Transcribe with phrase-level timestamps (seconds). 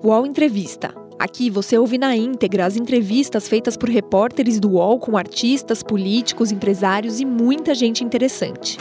[0.00, 0.94] UOL Entrevista.
[1.18, 6.52] Aqui você ouve na íntegra as entrevistas feitas por repórteres do UOL com artistas, políticos,
[6.52, 8.78] empresários e muita gente interessante.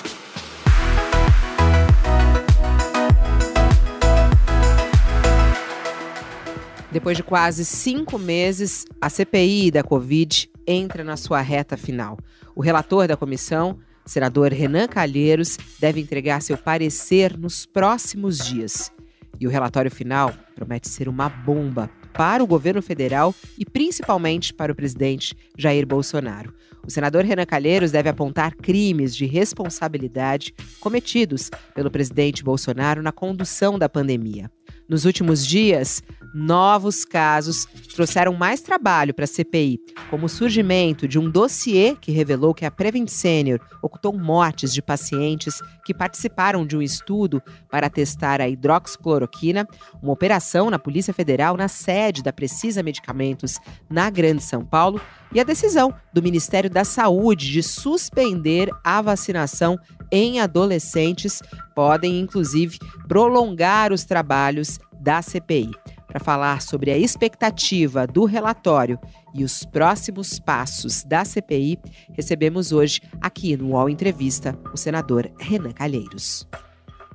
[6.91, 12.19] Depois de quase cinco meses, a CPI da Covid entra na sua reta final.
[12.55, 18.91] O relator da comissão, senador Renan Calheiros, deve entregar seu parecer nos próximos dias.
[19.39, 24.71] E o relatório final promete ser uma bomba para o governo federal e principalmente para
[24.71, 26.53] o presidente Jair Bolsonaro.
[26.85, 33.77] O senador Renan Calheiros deve apontar crimes de responsabilidade cometidos pelo presidente Bolsonaro na condução
[33.77, 34.49] da pandemia.
[34.89, 36.01] Nos últimos dias,
[36.33, 42.11] novos casos trouxeram mais trabalho para a CPI, como o surgimento de um dossiê que
[42.11, 47.89] revelou que a Prevent Senior ocultou mortes de pacientes que participaram de um estudo para
[47.89, 49.67] testar a hidroxicloroquina,
[50.01, 53.59] uma operação na Polícia Federal na sede da Precisa Medicamentos
[53.89, 55.01] na Grande São Paulo
[55.33, 59.77] e a decisão do Ministério da Saúde de suspender a vacinação
[60.11, 61.41] em adolescentes
[61.75, 65.71] podem, inclusive, prolongar os trabalhos da CPI.
[66.07, 68.97] Para falar sobre a expectativa do relatório
[69.35, 71.77] e os próximos passos da CPI,
[72.13, 76.47] recebemos hoje, aqui no UOL Entrevista, o senador Renan Calheiros.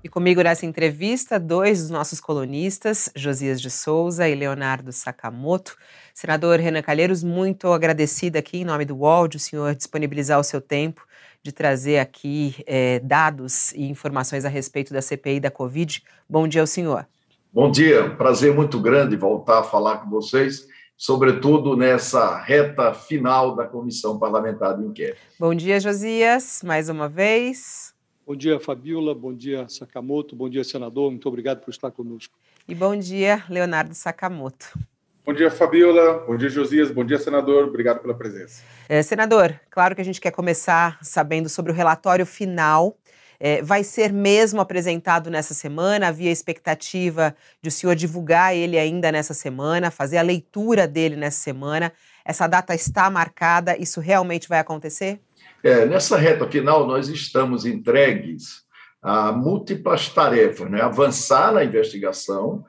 [0.05, 5.77] E comigo nessa entrevista, dois dos nossos colunistas, Josias de Souza e Leonardo Sakamoto.
[6.15, 10.45] Senador Renan Calheiros, muito agradecida aqui em nome do UOL de o senhor disponibilizar o
[10.45, 11.07] seu tempo
[11.43, 16.03] de trazer aqui é, dados e informações a respeito da CPI da Covid.
[16.29, 17.07] Bom dia ao senhor.
[17.53, 23.67] Bom dia, prazer muito grande voltar a falar com vocês, sobretudo nessa reta final da
[23.67, 25.21] Comissão Parlamentar de Inquérito.
[25.39, 27.93] Bom dia, Josias, mais uma vez.
[28.27, 32.33] Bom dia, Fabiola, bom dia, Sakamoto, bom dia, senador, muito obrigado por estar conosco.
[32.69, 34.79] E bom dia, Leonardo Sakamoto.
[35.25, 36.25] Bom dia, Fabiola.
[36.27, 36.91] Bom dia, Josias.
[36.91, 37.65] Bom dia, senador.
[37.69, 38.63] Obrigado pela presença.
[38.89, 42.97] É, senador, claro que a gente quer começar sabendo sobre o relatório final
[43.45, 46.07] é, vai ser mesmo apresentado nessa semana?
[46.07, 51.41] Havia expectativa de o senhor divulgar ele ainda nessa semana, fazer a leitura dele nessa
[51.41, 51.93] semana.
[52.25, 55.19] Essa data está marcada, isso realmente vai acontecer?
[55.61, 58.63] É, nessa reta final, nós estamos entregues
[59.03, 60.81] a múltiplas tarefas, né?
[60.81, 62.65] avançar na investigação,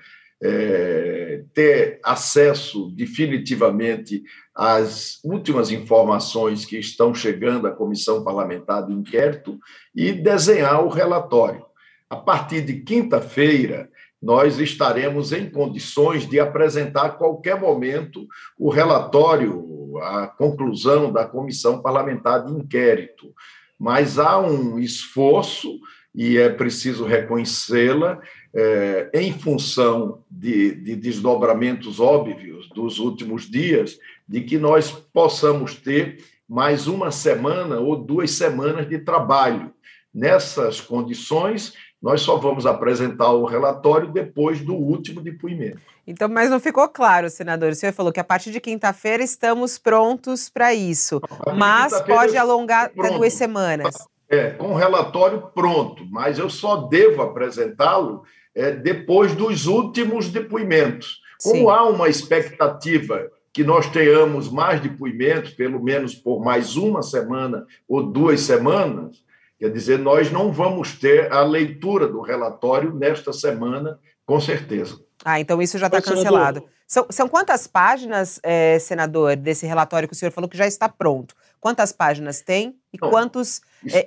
[0.46, 4.24] é, ter acesso definitivamente
[4.54, 9.58] às últimas informações que estão chegando à comissão parlamentar de inquérito
[9.96, 11.66] e desenhar o relatório.
[12.10, 13.90] A partir de quinta-feira,
[14.22, 18.28] nós estaremos em condições de apresentar a qualquer momento
[18.58, 23.34] o relatório, a conclusão da comissão parlamentar de inquérito.
[23.80, 25.80] Mas há um esforço,
[26.14, 28.22] e é preciso reconhecê-la,
[28.54, 33.98] é, em função de, de desdobramentos óbvios dos últimos dias,
[34.28, 39.74] de que nós possamos ter mais uma semana ou duas semanas de trabalho.
[40.14, 45.80] Nessas condições, nós só vamos apresentar o relatório depois do último depoimento.
[46.06, 47.72] Então, mas não ficou claro, senador.
[47.72, 51.22] O senhor falou que a partir de quinta-feira estamos prontos para isso,
[51.56, 53.96] mas pode alongar até duas semanas.
[54.30, 58.24] É, com o relatório pronto, mas eu só devo apresentá-lo
[58.56, 61.22] é, depois dos últimos depoimentos.
[61.42, 61.70] Como Sim.
[61.70, 68.04] há uma expectativa que nós tenhamos mais depoimentos, pelo menos por mais uma semana ou
[68.04, 69.24] duas semanas,
[69.60, 75.00] quer dizer, nós não vamos ter a leitura do relatório nesta semana, com certeza.
[75.24, 76.64] Ah, então isso já está cancelado.
[76.88, 80.90] São, são, quantas páginas, é, senador, desse relatório que o senhor falou que já está
[80.90, 81.34] pronto?
[81.64, 84.06] Quantas páginas tem e Não, quantos é,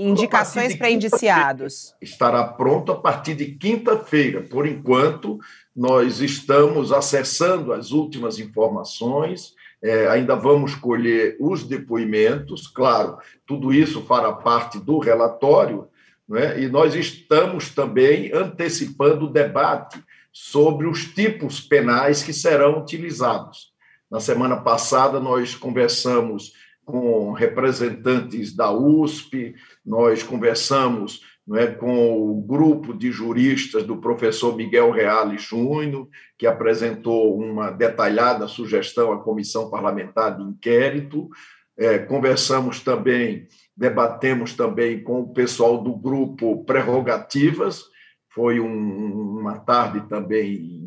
[0.00, 1.94] indicações para indiciados?
[2.00, 4.40] Estará pronto a partir de quinta-feira.
[4.40, 5.38] Por enquanto,
[5.76, 9.54] nós estamos acessando as últimas informações.
[9.82, 15.86] É, ainda vamos colher os depoimentos, claro, tudo isso fará parte do relatório,
[16.26, 16.62] né?
[16.62, 23.70] e nós estamos também antecipando o debate sobre os tipos penais que serão utilizados.
[24.10, 26.54] Na semana passada, nós conversamos
[26.90, 29.54] com representantes da USP,
[29.84, 31.20] nós conversamos
[31.54, 36.08] é, com o grupo de juristas do professor Miguel Reale Júnior,
[36.38, 41.28] que apresentou uma detalhada sugestão à comissão parlamentar de inquérito.
[41.76, 47.84] É, conversamos também, debatemos também com o pessoal do grupo Prerrogativas.
[48.28, 50.80] Foi um, uma tarde também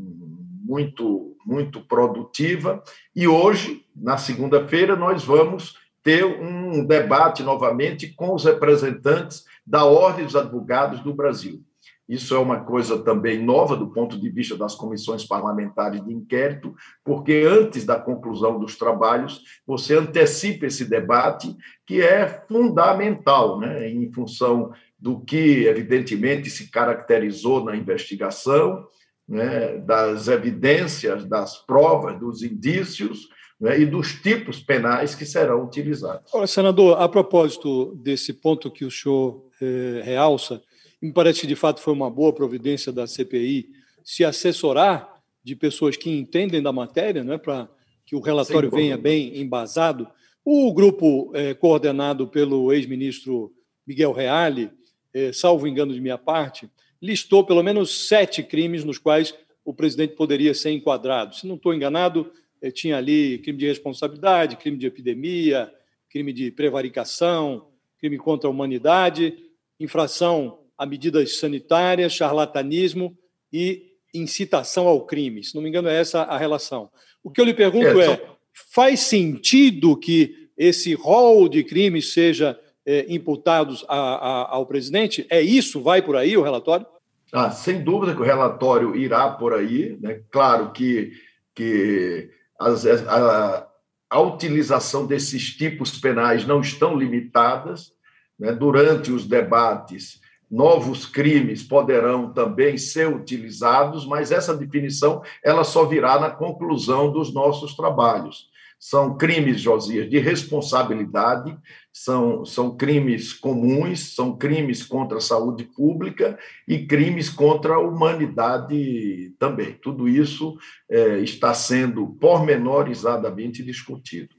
[0.63, 2.81] muito muito produtiva
[3.15, 10.25] e hoje, na segunda-feira, nós vamos ter um debate novamente com os representantes da Ordem
[10.25, 11.63] dos Advogados do Brasil.
[12.07, 16.75] Isso é uma coisa também nova do ponto de vista das comissões parlamentares de inquérito,
[17.03, 21.55] porque antes da conclusão dos trabalhos, você antecipa esse debate,
[21.87, 28.85] que é fundamental, né, em função do que, evidentemente, se caracterizou na investigação,
[29.27, 33.29] né, das evidências, das provas, dos indícios
[33.63, 36.29] né, e dos tipos penais que serão utilizados.
[36.33, 40.61] Olha, senador, a propósito desse ponto que o senhor eh, realça,
[41.01, 43.69] me parece que de fato foi uma boa providência da CPI
[44.03, 47.69] se assessorar de pessoas que entendem da matéria, não é, para
[48.05, 50.09] que o relatório Sim, venha bem embasado.
[50.43, 53.49] O grupo eh, coordenado pelo ex-ministro
[53.87, 54.71] Miguel Reale,
[55.13, 56.69] eh, salvo engano de minha parte,
[57.01, 59.33] listou pelo menos sete crimes nos quais
[59.63, 61.33] o presidente poderia ser enquadrado.
[61.33, 62.29] Se não estou enganado,
[62.71, 65.71] tinha ali crime de responsabilidade, crime de epidemia,
[66.09, 67.67] crime de prevaricação,
[67.99, 69.35] crime contra a humanidade,
[69.79, 73.17] infração a medidas sanitárias, charlatanismo
[73.51, 75.43] e incitação ao crime.
[75.43, 76.89] Se não me engano, é essa a relação.
[77.23, 78.25] O que eu lhe pergunto é: é
[78.71, 85.25] faz sentido que esse rol de crimes seja é, imputados a, a, ao presidente?
[85.29, 85.81] É isso?
[85.81, 86.85] Vai por aí o relatório?
[87.31, 89.97] Ah, sem dúvida que o relatório irá por aí.
[89.99, 90.21] Né?
[90.29, 91.13] Claro que,
[91.55, 92.29] que
[92.59, 93.67] a,
[94.09, 97.91] a utilização desses tipos penais não estão limitadas.
[98.39, 98.51] Né?
[98.51, 106.19] Durante os debates, novos crimes poderão também ser utilizados, mas essa definição ela só virá
[106.19, 108.52] na conclusão dos nossos trabalhos.
[108.85, 111.57] São crimes, Josias, de responsabilidade,
[111.89, 116.37] são, são crimes comuns, são crimes contra a saúde pública
[116.67, 119.79] e crimes contra a humanidade também.
[119.81, 120.57] Tudo isso
[120.91, 124.35] é, está sendo pormenorizadamente discutido.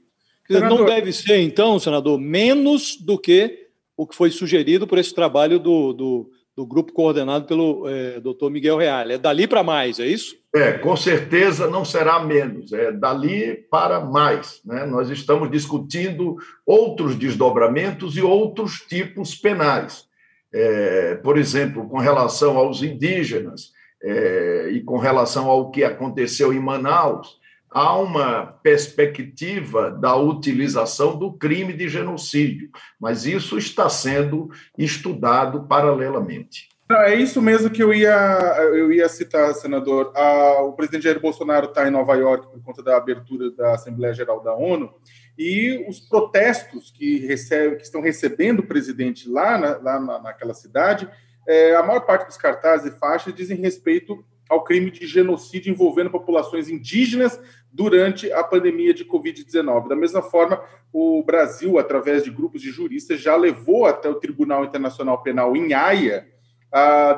[0.47, 0.77] Senador...
[0.77, 5.57] Não deve ser, então, senador, menos do que o que foi sugerido por esse trabalho
[5.57, 9.11] do, do, do grupo coordenado pelo é, doutor Miguel Real.
[9.11, 10.37] É dali para mais, é isso?
[10.53, 14.61] É, com certeza não será menos, é dali para mais.
[14.63, 14.85] Né?
[14.85, 20.05] Nós estamos discutindo outros desdobramentos e outros tipos penais.
[20.53, 26.59] É, por exemplo, com relação aos indígenas é, e com relação ao que aconteceu em
[26.59, 27.37] Manaus,
[27.75, 36.69] há uma perspectiva da utilização do crime de genocídio, mas isso está sendo estudado paralelamente.
[36.89, 38.15] É isso mesmo que eu ia,
[38.73, 40.13] eu ia citar, senador.
[40.15, 44.13] Ah, o presidente Jair Bolsonaro está em Nova York por conta da abertura da Assembleia
[44.13, 44.93] Geral da ONU
[45.37, 51.09] e os protestos que, recebe, que estão recebendo o presidente lá, na, lá naquela cidade,
[51.45, 56.09] é, a maior parte dos cartazes e faixas dizem respeito ao crime de genocídio envolvendo
[56.09, 57.39] populações indígenas
[57.71, 59.87] durante a pandemia de Covid-19.
[59.87, 60.61] Da mesma forma,
[60.93, 65.73] o Brasil, através de grupos de juristas, já levou até o Tribunal Internacional Penal em
[65.73, 66.27] Haia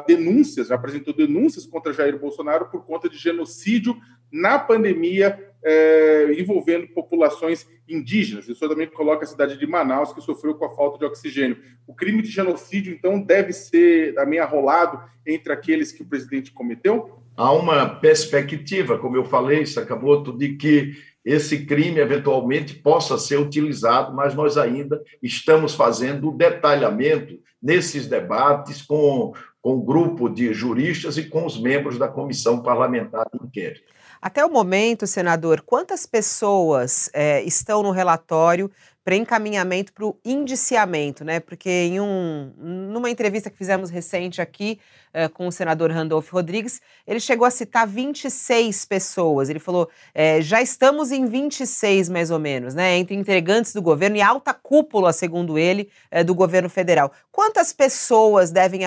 [0.06, 3.98] denúncias, já apresentou denúncias contra Jair Bolsonaro por conta de genocídio
[4.32, 8.48] na pandemia é, envolvendo populações indígenas.
[8.48, 11.58] Isso também coloca a cidade de Manaus, que sofreu com a falta de oxigênio.
[11.86, 17.20] O crime de genocídio, então, deve ser também arrolado entre aqueles que o presidente cometeu?
[17.36, 24.16] Há uma perspectiva, como eu falei, Sakamoto, de que esse crime eventualmente possa ser utilizado,
[24.16, 31.18] mas nós ainda estamos fazendo o detalhamento nesses debates com, com o grupo de juristas
[31.18, 33.92] e com os membros da comissão parlamentar de inquérito.
[34.22, 38.72] Até o momento, senador, quantas pessoas é, estão no relatório
[39.08, 41.40] para encaminhamento para o indiciamento, né?
[41.40, 44.82] Porque em um, numa entrevista que fizemos recente aqui
[45.14, 49.50] uh, com o senador Randolph Rodrigues, ele chegou a citar 26 pessoas.
[49.50, 52.98] Ele falou: é, já estamos em 26, mais ou menos, né?
[52.98, 57.10] Entre integrantes do governo e alta cúpula, segundo ele, é, do governo federal.
[57.32, 58.82] Quantas pessoas devem,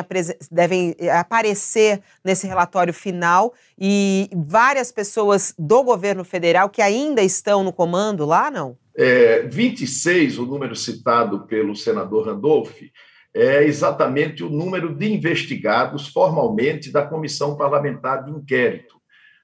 [0.50, 7.72] devem aparecer nesse relatório final e várias pessoas do governo federal que ainda estão no
[7.72, 8.76] comando lá, não?
[9.02, 12.82] É, 26, o número citado pelo senador Randolph,
[13.32, 19.00] é exatamente o número de investigados formalmente da Comissão Parlamentar de Inquérito.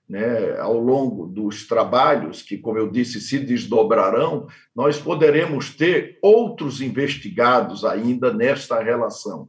[0.07, 0.59] Né?
[0.59, 7.83] Ao longo dos trabalhos, que, como eu disse, se desdobrarão, nós poderemos ter outros investigados
[7.83, 9.49] ainda nesta relação.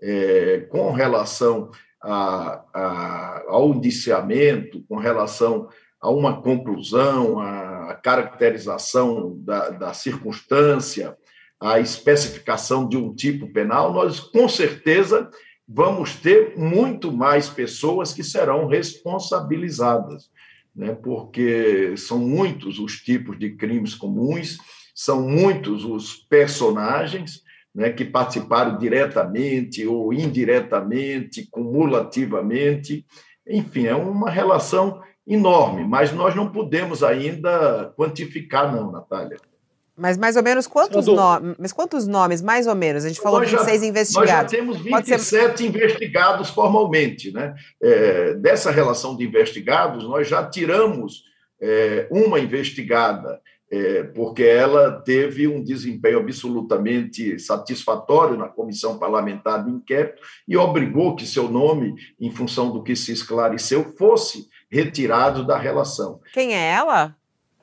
[0.00, 5.68] É, com relação a, a, ao indiciamento, com relação
[6.00, 11.16] a uma conclusão, a caracterização da, da circunstância,
[11.60, 15.30] a especificação de um tipo penal, nós com certeza
[15.68, 20.30] vamos ter muito mais pessoas que serão responsabilizadas,
[20.74, 20.94] né?
[20.94, 24.58] porque são muitos os tipos de crimes comuns,
[24.94, 27.42] são muitos os personagens,
[27.74, 33.06] né, que participaram diretamente ou indiretamente, cumulativamente.
[33.46, 39.36] Enfim, é uma relação enorme, mas nós não podemos ainda quantificar, não, Natália.
[39.96, 41.56] Mas mais ou menos quantos nomes?
[41.58, 43.04] Mas quantos nomes, mais ou menos?
[43.04, 44.30] A gente falou de seis investigados.
[44.30, 45.64] Nós já temos 27 ser...
[45.64, 47.30] investigados formalmente.
[47.30, 47.54] Né?
[47.80, 51.24] É, dessa relação de investigados, nós já tiramos
[51.60, 59.70] é, uma investigada, é, porque ela teve um desempenho absolutamente satisfatório na comissão parlamentar de
[59.70, 65.58] inquérito e obrigou que seu nome, em função do que se esclareceu, fosse retirado da
[65.58, 66.20] relação.
[66.32, 67.16] Quem é ela?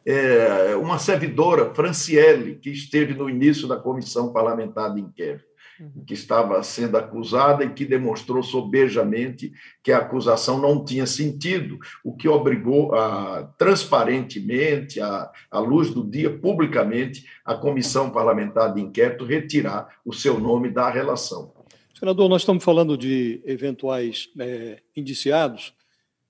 [0.06, 5.44] É uma servidora, Franciele, que esteve no início da comissão parlamentar de inquérito,
[5.80, 6.06] uhum.
[6.06, 9.52] que estava sendo acusada e que demonstrou sobejamente
[9.84, 16.10] que a acusação não tinha sentido, o que obrigou a, transparentemente, à, à luz do
[16.10, 21.52] dia, publicamente, a comissão parlamentar de inquérito retirar o seu nome da relação.
[21.94, 25.74] Senador, nós estamos falando de eventuais é, indiciados.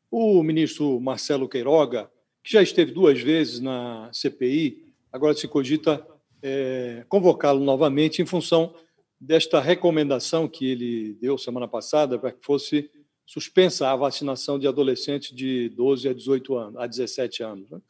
[0.10, 2.10] O ministro Marcelo Queiroga
[2.48, 6.08] que já esteve duas vezes na CPI, agora se cogita
[6.42, 8.74] é, convocá-lo novamente em função
[9.20, 12.90] desta recomendação que ele deu semana passada para que fosse
[13.26, 17.70] suspensa a vacinação de adolescentes de 12 a 18 anos, a 17 anos.
[17.70, 17.82] Né?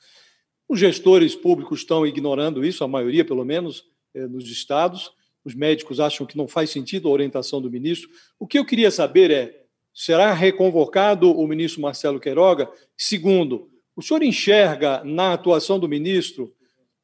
[0.67, 5.11] Os gestores públicos estão ignorando isso, a maioria, pelo menos, é, nos estados.
[5.45, 8.09] Os médicos acham que não faz sentido a orientação do ministro.
[8.39, 9.66] O que eu queria saber é:
[9.97, 12.69] será reconvocado o ministro Marcelo Queiroga?
[12.95, 16.53] Segundo, o senhor enxerga na atuação do ministro,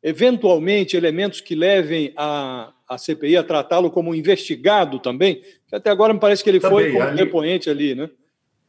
[0.04, 5.42] eventualmente, elementos que levem a, a CPI a tratá-lo como investigado também?
[5.68, 8.12] Que até agora me parece que ele também, foi como ali, depoente ali, né?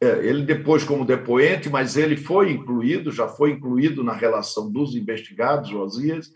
[0.01, 4.95] É, ele depois como depoente, mas ele foi incluído, já foi incluído na relação dos
[4.95, 6.31] investigados, Josias,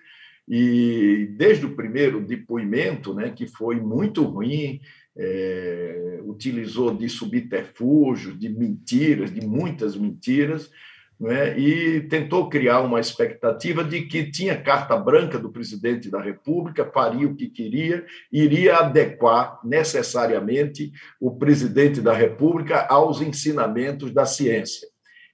[0.47, 4.79] e desde o primeiro depoimento, né, que foi muito ruim,
[5.21, 10.71] é, utilizou de subterfúgios, de mentiras, de muitas mentiras,
[11.19, 16.89] né, e tentou criar uma expectativa de que tinha carta branca do presidente da República,
[16.93, 24.87] faria o que queria, iria adequar necessariamente o presidente da República aos ensinamentos da ciência.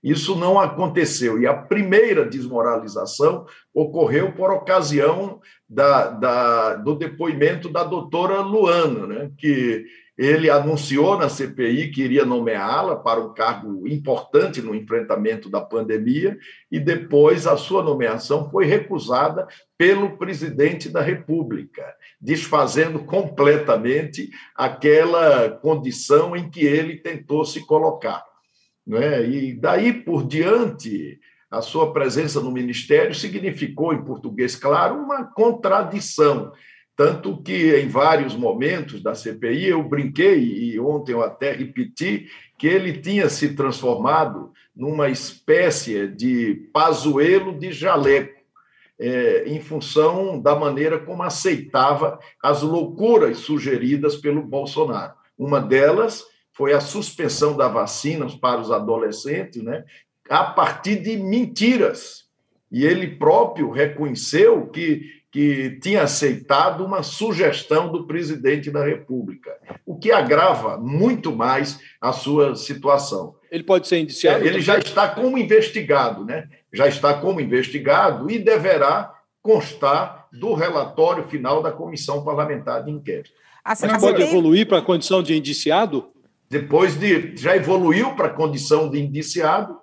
[0.06, 1.42] Isso não aconteceu.
[1.42, 9.32] E a primeira desmoralização ocorreu por ocasião da, da, do depoimento da doutora Luana, né,
[9.38, 9.86] que
[10.18, 16.38] ele anunciou na CPI que iria nomeá-la para um cargo importante no enfrentamento da pandemia,
[16.72, 19.46] e depois a sua nomeação foi recusada
[19.78, 21.84] pelo presidente da República,
[22.22, 28.24] desfazendo completamente aquela condição em que ele tentou se colocar.
[28.88, 29.28] Né?
[29.28, 31.20] E daí por diante,
[31.50, 36.52] a sua presença no ministério significou, em português claro, uma contradição
[36.96, 42.68] tanto que, em vários momentos da CPI, eu brinquei, e ontem eu até repeti, que
[42.68, 48.34] ele tinha se transformado numa espécie de pazuelo de jaleco,
[48.98, 55.14] é, em função da maneira como aceitava as loucuras sugeridas pelo Bolsonaro.
[55.38, 56.24] Uma delas
[56.54, 59.84] foi a suspensão da vacina para os adolescentes, né,
[60.30, 62.26] a partir de mentiras.
[62.72, 69.52] E ele próprio reconheceu que que tinha aceitado uma sugestão do presidente da República,
[69.86, 73.36] o que agrava muito mais a sua situação.
[73.52, 74.48] Ele pode ser indiciado?
[74.48, 76.48] Ele já está como investigado, né?
[76.72, 83.32] Já está como investigado e deverá constar do relatório final da comissão parlamentar de inquérito.
[83.62, 86.12] Ah, Mas pode evoluir para a condição de indiciado?
[86.50, 89.76] Depois de já evoluiu para a condição de indiciado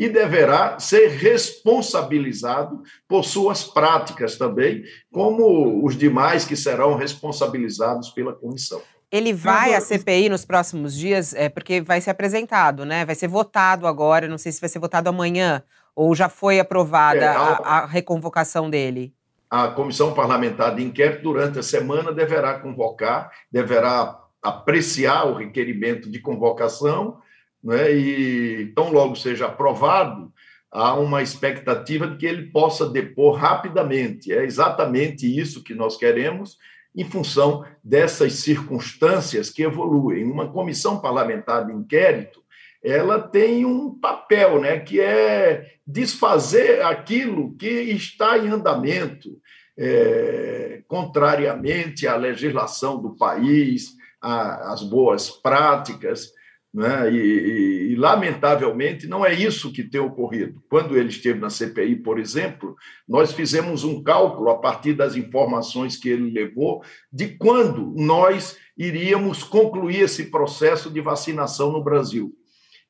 [0.00, 8.32] e deverá ser responsabilizado por suas práticas também, como os demais que serão responsabilizados pela
[8.32, 8.80] comissão.
[9.12, 13.04] Ele vai à CPI nos próximos dias, é, porque vai ser apresentado, né?
[13.04, 15.62] Vai ser votado agora, não sei se vai ser votado amanhã,
[15.94, 19.12] ou já foi aprovada é, a, a reconvocação dele.
[19.50, 26.20] A comissão parlamentar de inquérito, durante a semana, deverá convocar, deverá apreciar o requerimento de
[26.20, 27.18] convocação
[27.62, 27.92] né?
[27.92, 30.32] e tão logo seja aprovado,
[30.70, 34.32] há uma expectativa de que ele possa depor rapidamente.
[34.32, 36.56] É exatamente isso que nós queremos,
[36.94, 40.24] em função dessas circunstâncias que evoluem.
[40.24, 42.40] Uma comissão parlamentar de inquérito
[42.82, 49.38] ela tem um papel, né, que é desfazer aquilo que está em andamento,
[49.76, 56.32] é, contrariamente à legislação do país, às boas práticas
[56.72, 57.12] Né?
[57.12, 60.62] E, e, e, lamentavelmente, não é isso que tem ocorrido.
[60.68, 62.76] Quando ele esteve na CPI, por exemplo,
[63.08, 69.42] nós fizemos um cálculo a partir das informações que ele levou de quando nós iríamos
[69.42, 72.32] concluir esse processo de vacinação no Brasil.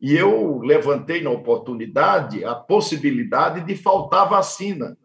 [0.00, 4.96] E eu levantei na oportunidade a possibilidade de faltar vacina.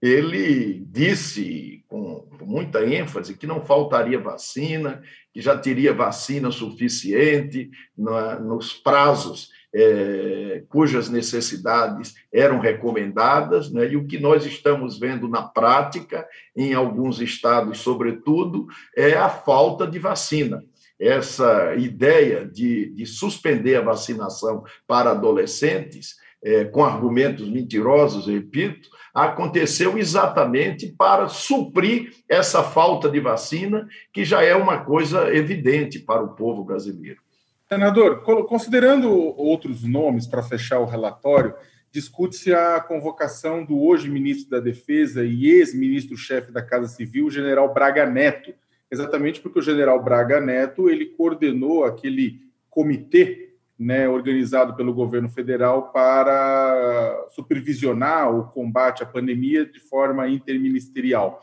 [0.00, 5.02] Ele disse com, muita ênfase que não faltaria vacina,
[5.38, 13.88] que já teria vacina suficiente na, nos prazos é, cujas necessidades eram recomendadas, né?
[13.88, 16.26] e o que nós estamos vendo na prática,
[16.56, 18.66] em alguns estados, sobretudo,
[18.96, 20.60] é a falta de vacina.
[20.98, 28.88] Essa ideia de, de suspender a vacinação para adolescentes, é, com argumentos mentirosos, repito,
[29.24, 36.22] aconteceu exatamente para suprir essa falta de vacina, que já é uma coisa evidente para
[36.22, 37.20] o povo brasileiro.
[37.68, 41.54] Senador, considerando outros nomes para fechar o relatório,
[41.90, 48.06] discute-se a convocação do hoje ministro da Defesa e ex-ministro-chefe da Casa Civil, general Braga
[48.06, 48.54] Neto,
[48.90, 53.47] exatamente porque o general Braga Neto ele coordenou aquele comitê
[53.78, 61.40] né, organizado pelo governo federal para supervisionar o combate à pandemia de forma interministerial.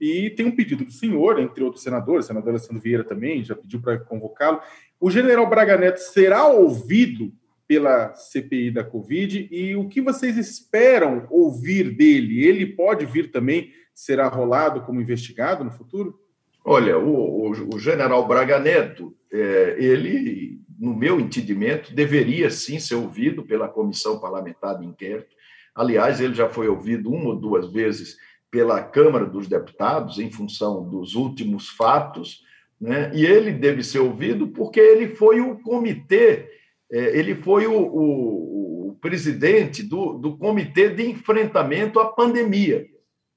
[0.00, 3.80] E tem um pedido do senhor, entre outros senadores, senador Alessandro Vieira também já pediu
[3.80, 4.60] para convocá-lo.
[4.98, 7.32] O general Braga Neto será ouvido
[7.66, 12.44] pela CPI da Covid e o que vocês esperam ouvir dele?
[12.44, 16.18] Ele pode vir também, será rolado como investigado no futuro?
[16.64, 22.96] Olha, o, o, o general Braga Neto, é, ele no meu entendimento, deveria sim ser
[22.96, 25.34] ouvido pela comissão parlamentar de inquérito.
[25.74, 28.18] Aliás, ele já foi ouvido uma ou duas vezes
[28.50, 32.42] pela Câmara dos Deputados, em função dos últimos fatos,
[32.78, 33.10] né?
[33.14, 36.50] e ele deve ser ouvido porque ele foi o comitê,
[36.92, 42.86] é, ele foi o, o, o presidente do, do Comitê de Enfrentamento à Pandemia.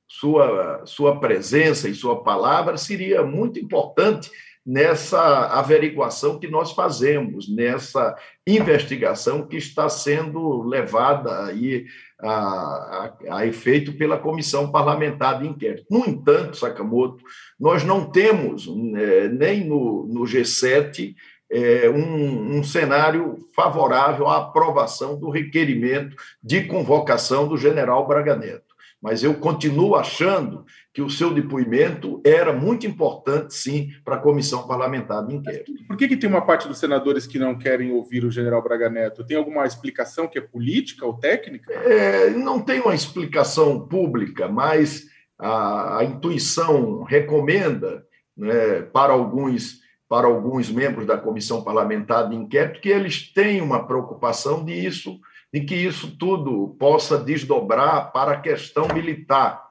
[0.06, 4.30] Sua, sua presença e sua palavra seria muito importante
[4.68, 8.14] nessa averiguação que nós fazemos, nessa
[8.46, 11.86] investigação que está sendo levada aí
[12.20, 15.86] a, a, a, efeito pela Comissão Parlamentar de Inquérito.
[15.90, 17.24] No entanto, Sakamoto,
[17.58, 21.16] nós não temos, né, nem no, no G7,
[21.50, 26.14] é, um, um, cenário favorável à aprovação do requerimento
[26.44, 28.67] de convocação do general Braga Neto
[29.02, 34.68] mas eu continuo achando que o seu depoimento era muito importante, sim, para a comissão
[34.68, 35.72] parlamentar de inquérito.
[35.88, 38.90] Por que, que tem uma parte dos senadores que não querem ouvir o general Braga
[38.90, 39.24] Neto?
[39.24, 41.72] Tem alguma explicação que é política ou técnica?
[41.74, 45.06] É, não tem uma explicação pública, mas
[45.38, 48.04] a, a intuição recomenda
[48.36, 53.86] né, para alguns para alguns membros da comissão parlamentar de inquérito que eles têm uma
[53.86, 55.20] preocupação de isso
[55.54, 59.66] de que isso tudo possa desdobrar para a questão militar.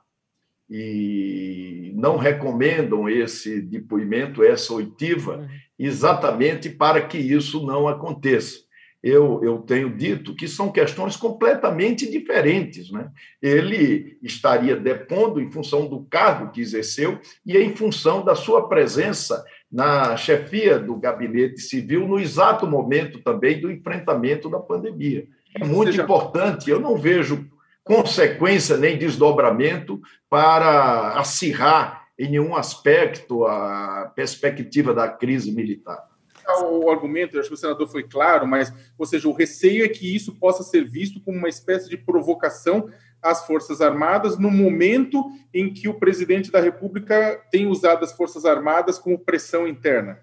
[0.69, 5.49] E não recomendam esse depoimento, essa oitiva, uhum.
[5.79, 8.67] exatamente para que isso não aconteça.
[9.03, 12.91] Eu, eu tenho dito que são questões completamente diferentes.
[12.91, 13.09] Né?
[13.41, 19.45] Ele estaria depondo em função do cargo que exerceu e em função da sua presença
[19.71, 25.29] na chefia do gabinete civil no exato momento também do enfrentamento da pandemia
[25.61, 26.03] é muito seja...
[26.03, 26.71] importante.
[26.71, 27.49] Eu não vejo
[27.83, 36.03] consequência nem desdobramento para acirrar em nenhum aspecto a perspectiva da crise militar.
[36.63, 40.15] O argumento, acho que o senador foi claro, mas, ou seja, o receio é que
[40.15, 42.89] isso possa ser visto como uma espécie de provocação
[43.21, 48.45] às Forças Armadas no momento em que o presidente da República tem usado as Forças
[48.45, 50.21] Armadas como pressão interna.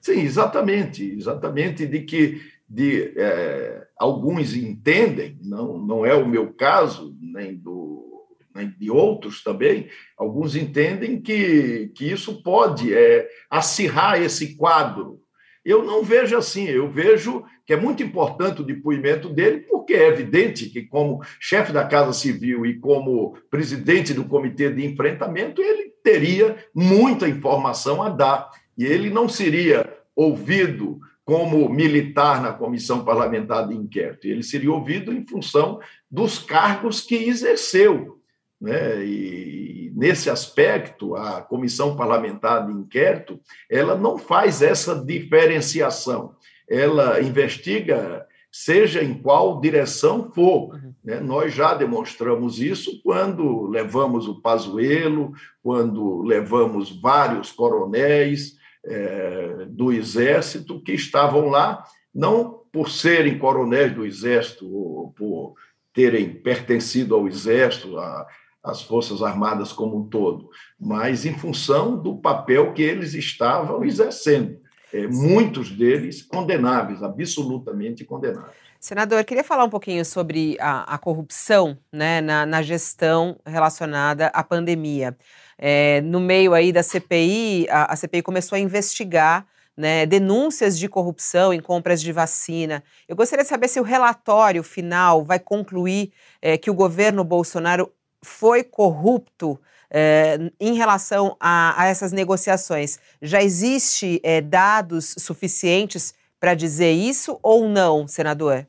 [0.00, 7.16] Sim, exatamente, exatamente, de que de é, alguns entendem, não, não é o meu caso,
[7.20, 14.56] nem, do, nem de outros também, alguns entendem que, que isso pode é, acirrar esse
[14.56, 15.20] quadro.
[15.64, 20.08] Eu não vejo assim, eu vejo que é muito importante o depoimento dele, porque é
[20.08, 25.90] evidente que, como chefe da Casa Civil e como presidente do Comitê de Enfrentamento, ele
[26.02, 33.66] teria muita informação a dar, e ele não seria ouvido como militar na comissão parlamentar
[33.66, 34.26] de inquérito.
[34.26, 38.20] Ele seria ouvido em função dos cargos que exerceu.
[38.60, 39.04] Né?
[39.04, 46.34] E nesse aspecto, a comissão parlamentar de inquérito ela não faz essa diferenciação.
[46.68, 50.74] Ela investiga seja em qual direção for.
[50.74, 50.94] Uhum.
[51.02, 51.18] Né?
[51.18, 60.80] Nós já demonstramos isso quando levamos o Pazuello, quando levamos vários coronéis, é, do Exército
[60.82, 65.54] que estavam lá, não por serem coronéis do Exército, ou por
[65.92, 68.26] terem pertencido ao Exército, a,
[68.64, 70.48] às Forças Armadas como um todo,
[70.80, 74.58] mas em função do papel que eles estavam exercendo.
[74.92, 78.64] É, muitos deles condenáveis, absolutamente condenáveis.
[78.78, 84.44] Senador, queria falar um pouquinho sobre a, a corrupção né, na, na, gestão relacionada à
[84.44, 85.16] pandemia.
[85.58, 90.88] É, no meio aí da CPI, a, a CPI começou a investigar né, denúncias de
[90.88, 92.82] corrupção em compras de vacina.
[93.08, 97.90] Eu gostaria de saber se o relatório final vai concluir é, que o governo Bolsonaro
[98.22, 99.58] foi corrupto
[99.90, 102.98] é, em relação a, a, essas negociações.
[103.20, 108.66] Já existe é, dados suficientes para dizer isso ou não, senador?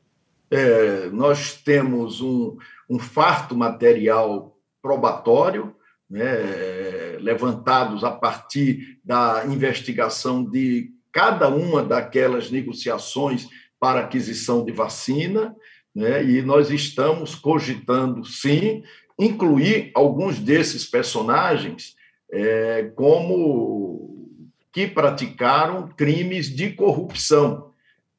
[0.50, 2.56] é, nós temos um,
[2.88, 5.74] um farto material probatório,
[6.08, 13.48] né, levantados a partir da investigação de cada uma daquelas negociações
[13.80, 15.54] para aquisição de vacina,
[15.94, 18.82] né, e nós estamos cogitando, sim,
[19.18, 21.96] incluir alguns desses personagens
[22.30, 24.28] é, como
[24.72, 27.70] que praticaram crimes de corrupção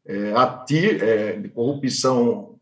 [0.06, 2.58] é, ati, é, corrupção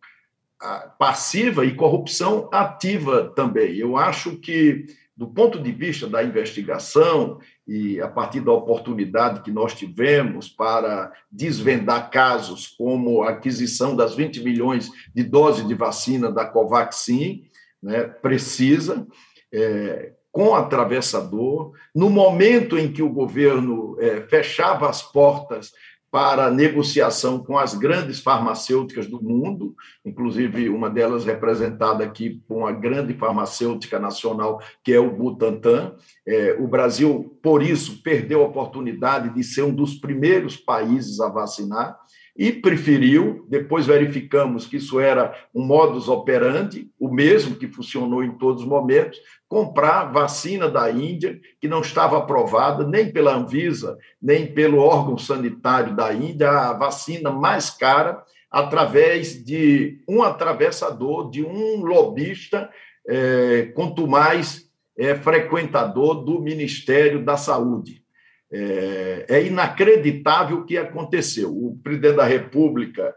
[0.98, 3.76] passiva e corrupção ativa também.
[3.76, 9.52] Eu acho que, do ponto de vista da investigação e a partir da oportunidade que
[9.52, 16.30] nós tivemos para desvendar casos como a aquisição das 20 milhões de doses de vacina
[16.30, 17.46] da Covaxin,
[17.82, 19.08] né, precisa,
[19.54, 25.72] é, com atravessador, no momento em que o governo é, fechava as portas
[26.16, 29.76] para negociação com as grandes farmacêuticas do mundo,
[30.06, 35.94] inclusive uma delas representada aqui por uma grande farmacêutica nacional, que é o Butantan.
[36.26, 41.28] É, o Brasil, por isso, perdeu a oportunidade de ser um dos primeiros países a
[41.28, 42.00] vacinar
[42.36, 48.32] e preferiu, depois verificamos que isso era um modus operandi, o mesmo que funcionou em
[48.38, 49.18] todos os momentos,
[49.48, 55.96] comprar vacina da Índia, que não estava aprovada nem pela Anvisa, nem pelo órgão sanitário
[55.96, 58.22] da Índia, a vacina mais cara,
[58.52, 62.70] através de um atravessador, de um lobista,
[63.08, 68.05] é, quanto mais é, frequentador do Ministério da Saúde.
[68.52, 71.52] É, é inacreditável o que aconteceu.
[71.52, 73.14] O presidente da República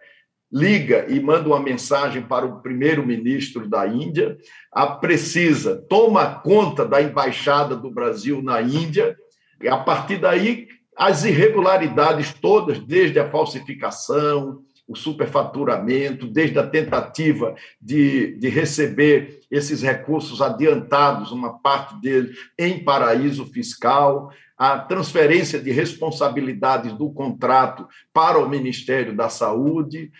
[0.50, 4.36] liga e manda uma mensagem para o primeiro-ministro da Índia,
[4.72, 9.16] a precisa toma conta da embaixada do Brasil na Índia,
[9.62, 17.54] e a partir daí as irregularidades todas, desde a falsificação, o superfaturamento, desde a tentativa
[17.80, 25.70] de, de receber esses recursos adiantados, uma parte deles em paraíso fiscal, a transferência de
[25.70, 30.10] responsabilidades do contrato para o Ministério da Saúde.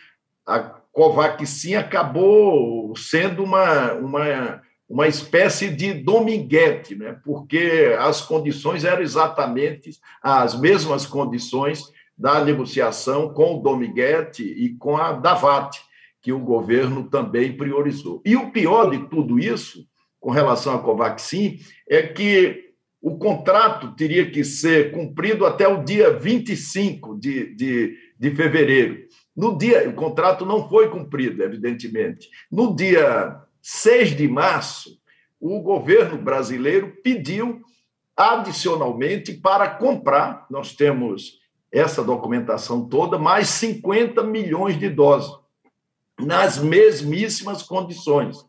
[0.47, 7.19] A Covaxin acabou sendo uma, uma, uma espécie de dominguete, né?
[7.25, 9.91] porque as condições eram exatamente
[10.23, 11.83] as mesmas condições
[12.17, 15.79] da negociação com o Dominguete e com a Davat,
[16.21, 18.21] que o governo também priorizou.
[18.25, 19.87] E o pior de tudo isso,
[20.19, 22.68] com relação à Covaxin, é que
[23.01, 29.07] o contrato teria que ser cumprido até o dia 25 de, de, de fevereiro.
[29.37, 32.29] No dia, o contrato não foi cumprido, evidentemente.
[32.51, 34.99] No dia 6 de março,
[35.41, 37.61] o governo brasileiro pediu
[38.17, 41.39] adicionalmente para comprar, nós temos
[41.71, 45.31] essa documentação toda, mais 50 milhões de doses,
[46.19, 48.48] nas mesmíssimas condições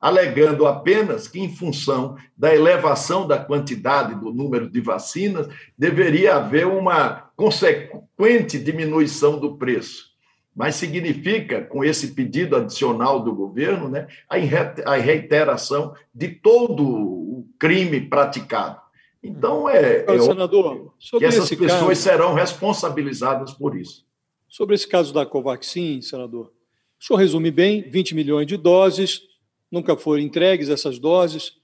[0.00, 6.66] alegando apenas que, em função da elevação da quantidade do número de vacinas, deveria haver
[6.66, 10.14] uma consequente diminuição do preço.
[10.54, 18.00] Mas significa, com esse pedido adicional do governo, né, a reiteração de todo o crime
[18.00, 18.80] praticado.
[19.22, 24.06] Então, é, é senador, que essas pessoas caso, serão responsabilizadas por isso.
[24.48, 26.52] Sobre esse caso da Covaxin, senador,
[26.98, 29.22] o senhor resume bem: 20 milhões de doses,
[29.70, 31.54] nunca foram entregues essas doses.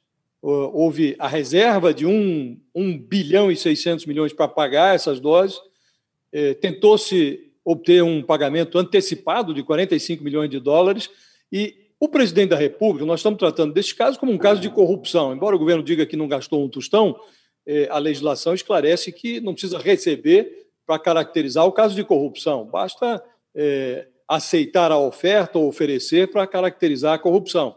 [0.41, 5.61] Houve a reserva de 1, 1 bilhão e 600 milhões para pagar essas doses.
[6.33, 11.09] É, tentou-se obter um pagamento antecipado de 45 milhões de dólares.
[11.51, 15.33] E o presidente da República, nós estamos tratando desse caso como um caso de corrupção.
[15.33, 17.17] Embora o governo diga que não gastou um tostão,
[17.65, 22.65] é, a legislação esclarece que não precisa receber para caracterizar o caso de corrupção.
[22.65, 23.23] Basta
[23.55, 27.77] é, aceitar a oferta ou oferecer para caracterizar a corrupção.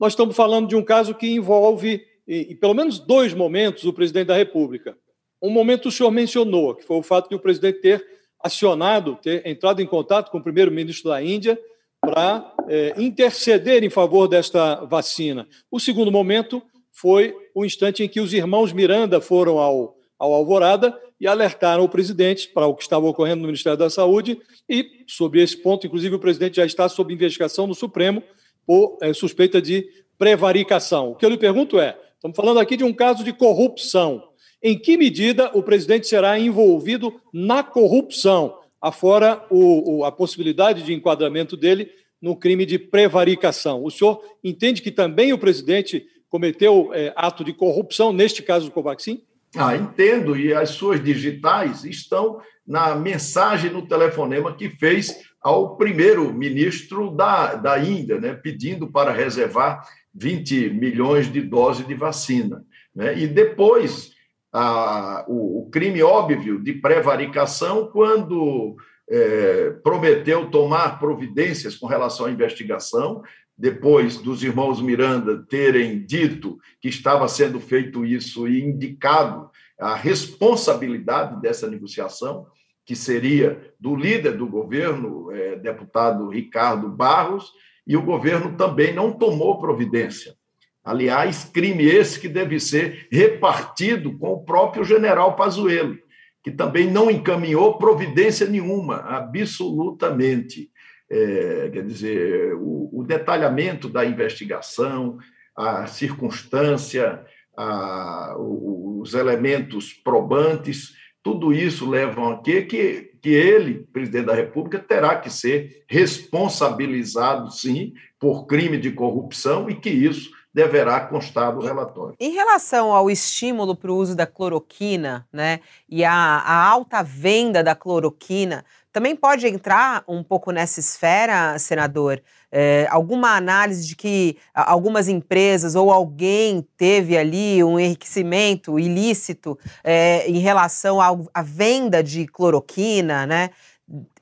[0.00, 4.28] Nós estamos falando de um caso que envolve, em pelo menos dois momentos, o presidente
[4.28, 4.96] da República.
[5.42, 8.04] Um momento o senhor mencionou, que foi o fato de o presidente ter
[8.42, 11.58] acionado, ter entrado em contato com o primeiro-ministro da Índia
[12.00, 15.46] para é, interceder em favor desta vacina.
[15.70, 20.98] O segundo momento foi o instante em que os irmãos Miranda foram ao, ao Alvorada
[21.22, 25.40] e alertaram o presidente para o que estava ocorrendo no Ministério da Saúde e, sobre
[25.40, 28.24] esse ponto, inclusive, o presidente já está sob investigação no Supremo
[28.66, 31.12] por é, suspeita de prevaricação.
[31.12, 34.20] O que eu lhe pergunto é: estamos falando aqui de um caso de corrupção.
[34.60, 40.92] Em que medida o presidente será envolvido na corrupção, afora o, o, a possibilidade de
[40.92, 41.88] enquadramento dele
[42.20, 43.84] no crime de prevaricação?
[43.84, 48.72] O senhor entende que também o presidente cometeu é, ato de corrupção, neste caso do
[48.72, 49.22] Covaxin?
[49.56, 57.10] Ah, entendo, e as suas digitais estão na mensagem no telefonema que fez ao primeiro-ministro
[57.10, 59.84] da, da Índia, né, pedindo para reservar
[60.14, 62.64] 20 milhões de doses de vacina.
[62.94, 63.18] Né?
[63.18, 64.12] E depois
[64.52, 68.76] a, o, o, crime óbvio de prevaricação, quando
[69.10, 73.22] é, prometeu tomar providências com relação à investigação,
[73.62, 79.48] depois dos irmãos Miranda terem dito que estava sendo feito isso e indicado
[79.78, 82.48] a responsabilidade dessa negociação,
[82.84, 87.52] que seria do líder do governo, é, deputado Ricardo Barros,
[87.86, 90.34] e o governo também não tomou providência.
[90.82, 95.96] Aliás, crime esse que deve ser repartido com o próprio general Pazuello,
[96.42, 100.68] que também não encaminhou providência nenhuma, absolutamente.
[101.14, 105.18] É, quer dizer, o, o, detalhamento da investigação,
[105.54, 107.22] a circunstância,
[107.54, 112.62] a, os elementos probantes, tudo isso leva a quê?
[112.62, 119.68] Que, que ele, presidente da República, terá que ser responsabilizado, sim, por crime de corrupção
[119.68, 122.14] e que isso deverá constar do relatório.
[122.20, 127.64] Em relação ao estímulo para o uso da cloroquina, né, e a, a, alta venda
[127.64, 132.22] da cloroquina, também pode entrar um pouco nessa esfera, senador?
[132.50, 140.28] É, alguma análise de que algumas empresas ou alguém teve ali um enriquecimento ilícito é,
[140.28, 143.50] em relação à venda de cloroquina, né?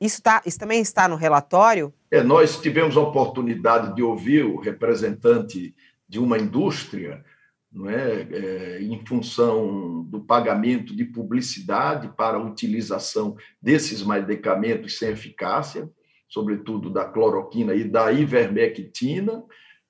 [0.00, 1.92] Isso, tá, isso também está no relatório?
[2.10, 5.74] É, nós tivemos a oportunidade de ouvir o representante
[6.08, 7.24] de uma indústria,
[7.72, 15.10] não é, é, em função do pagamento de publicidade para a utilização desses medicamentos sem
[15.10, 15.88] eficácia,
[16.28, 19.44] sobretudo da cloroquina e da ivermectina.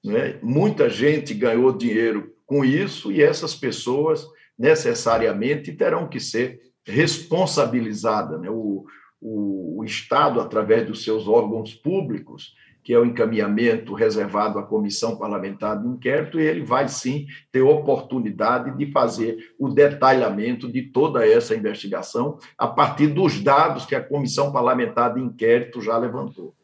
[0.07, 0.39] É?
[0.43, 4.27] Muita gente ganhou dinheiro com isso e essas pessoas
[4.59, 8.41] necessariamente terão que ser responsabilizadas.
[8.41, 8.51] Né?
[8.51, 8.85] O,
[9.21, 15.17] o, o Estado, através dos seus órgãos públicos, que é o encaminhamento reservado à comissão
[15.17, 21.27] parlamentar de inquérito, e ele vai sim ter oportunidade de fazer o detalhamento de toda
[21.27, 26.55] essa investigação a partir dos dados que a comissão parlamentar de inquérito já levantou.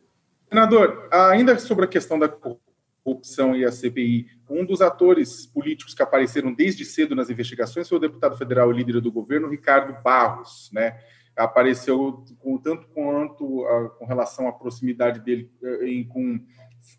[0.48, 6.02] Senador, ainda sobre a questão da corrupção e a CPI, um dos atores políticos que
[6.02, 10.70] apareceram desde cedo nas investigações foi o deputado federal e líder do governo, Ricardo Barros,
[10.72, 10.98] né?
[11.36, 16.40] Apareceu com tanto quanto a, com relação à proximidade dele eh, em, com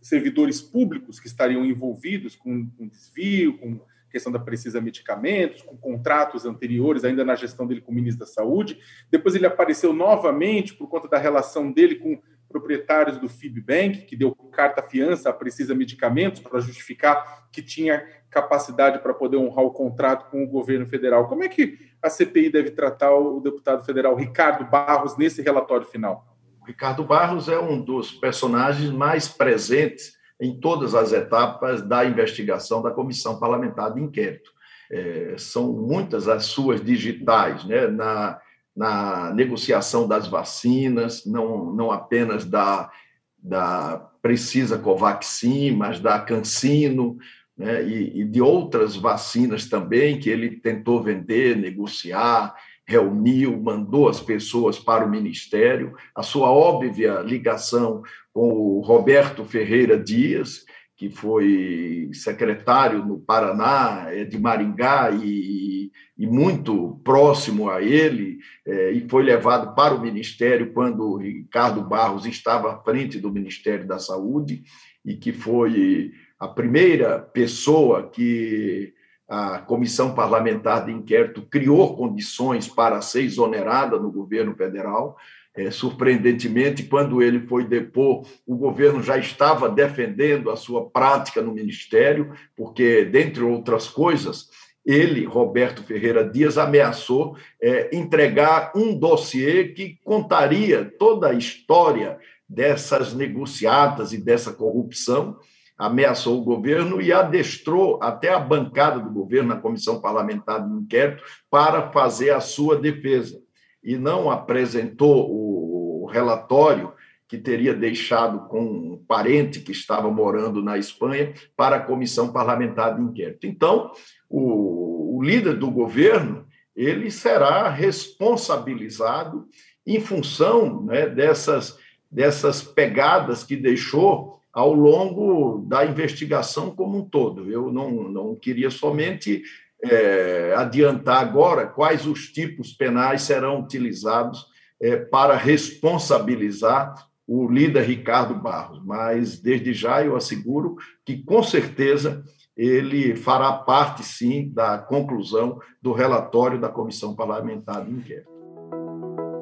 [0.01, 6.45] servidores públicos que estariam envolvidos com, com desvio, com questão da precisa medicamentos, com contratos
[6.45, 8.79] anteriores, ainda na gestão dele com o ministro da Saúde.
[9.11, 14.33] Depois ele apareceu novamente por conta da relação dele com proprietários do Fibbank, que deu
[14.51, 20.43] carta fiança Precisa Medicamentos para justificar que tinha capacidade para poder honrar o contrato com
[20.43, 21.27] o governo federal.
[21.27, 26.37] Como é que a CPI deve tratar o deputado federal Ricardo Barros nesse relatório final?
[26.65, 32.91] Ricardo Barros é um dos personagens mais presentes em todas as etapas da investigação da
[32.91, 34.51] Comissão Parlamentar de Inquérito.
[34.91, 38.39] É, são muitas as suas digitais, né, na,
[38.77, 42.91] na negociação das vacinas, não, não apenas da,
[43.37, 47.17] da Precisa Covaxin, mas da Cancino,
[47.57, 52.53] né, e, e, de outras vacinas também que ele tentou vender, negociar,
[52.85, 59.97] reuniu, mandou as pessoas para o ministério, a sua óbvia ligação com o Roberto Ferreira
[59.99, 65.76] Dias, que foi secretário no Paraná, é de Maringá e,
[66.17, 72.25] e muito próximo a ele, é, e foi levado para o Ministério quando Ricardo Barros
[72.25, 74.63] estava à frente do Ministério da Saúde,
[75.05, 78.93] e que foi a primeira pessoa que
[79.27, 85.17] a Comissão Parlamentar de Inquérito criou condições para ser exonerada no governo federal.
[85.53, 91.51] É, surpreendentemente, quando ele foi depor, o governo já estava defendendo a sua prática no
[91.51, 94.49] ministério, porque, dentre outras coisas,
[94.87, 103.13] ele, Roberto Ferreira Dias, ameaçou é, entregar um dossiê que contaria toda a história dessas
[103.13, 105.37] negociatas e dessa corrupção,
[105.77, 111.21] ameaçou o governo e adestrou até a bancada do governo na comissão parlamentar de inquérito
[111.51, 113.41] para fazer a sua defesa.
[113.83, 116.93] E não apresentou o relatório
[117.27, 122.95] que teria deixado com um parente que estava morando na Espanha para a comissão parlamentar
[122.95, 123.45] de inquérito.
[123.45, 123.91] Então,
[124.29, 129.47] o, o líder do governo ele será responsabilizado
[129.85, 131.77] em função né, dessas,
[132.09, 137.51] dessas pegadas que deixou ao longo da investigação como um todo.
[137.51, 139.43] Eu não, não queria somente
[139.83, 144.45] é, adiantar agora quais os tipos penais serão utilizados
[144.81, 146.95] é, para responsabilizar
[147.27, 152.23] o líder Ricardo Barros, mas desde já eu asseguro que, com certeza,
[152.55, 158.31] ele fará parte, sim, da conclusão do relatório da Comissão Parlamentar de Inquérito.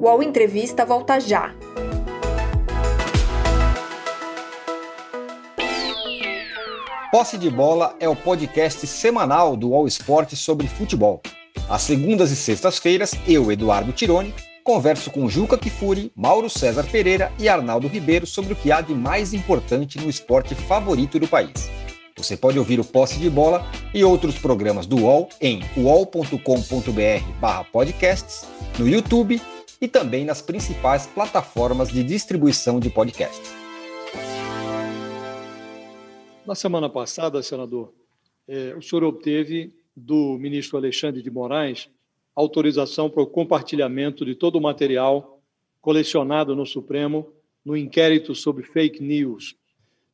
[0.00, 1.54] O UOL Entrevista volta já.
[7.10, 11.22] Posse de Bola é o podcast semanal do All Esporte sobre futebol.
[11.68, 14.34] Às segundas e sextas-feiras, eu, Eduardo Tironi,
[14.66, 18.92] converso com Juca Kifuri, Mauro César Pereira e Arnaldo Ribeiro sobre o que há de
[18.92, 21.70] mais importante no esporte favorito do país.
[22.16, 28.44] Você pode ouvir o Posse de Bola e outros programas do UOL em uol.com.br/podcasts,
[28.76, 29.40] no YouTube
[29.80, 33.54] e também nas principais plataformas de distribuição de podcasts.
[36.44, 37.94] Na semana passada, senador,
[38.48, 41.88] eh, o senhor obteve do ministro Alexandre de Moraes
[42.36, 45.40] autorização para o compartilhamento de todo o material
[45.80, 47.32] colecionado no Supremo
[47.64, 49.56] no inquérito sobre fake news.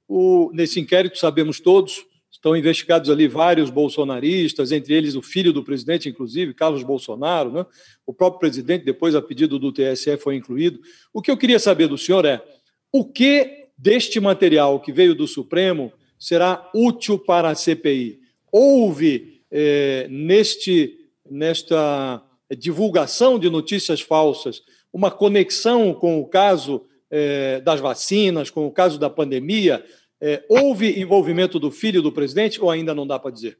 [0.08, 5.62] O, nesse inquérito, sabemos todos, estão investigados ali vários bolsonaristas, entre eles o filho do
[5.62, 7.66] presidente, inclusive, Carlos Bolsonaro, né?
[8.06, 10.80] o próprio presidente, depois, a pedido do TSE, foi incluído.
[11.12, 12.42] O que eu queria saber do senhor é
[12.90, 18.20] o que deste material que veio do Supremo será útil para a CPI?
[18.50, 21.01] Houve, eh, neste
[21.32, 22.22] nesta
[22.58, 28.98] divulgação de notícias falsas uma conexão com o caso eh, das vacinas, com o caso
[28.98, 29.82] da pandemia?
[30.20, 33.58] Eh, houve envolvimento do filho do presidente ou ainda não dá para dizer?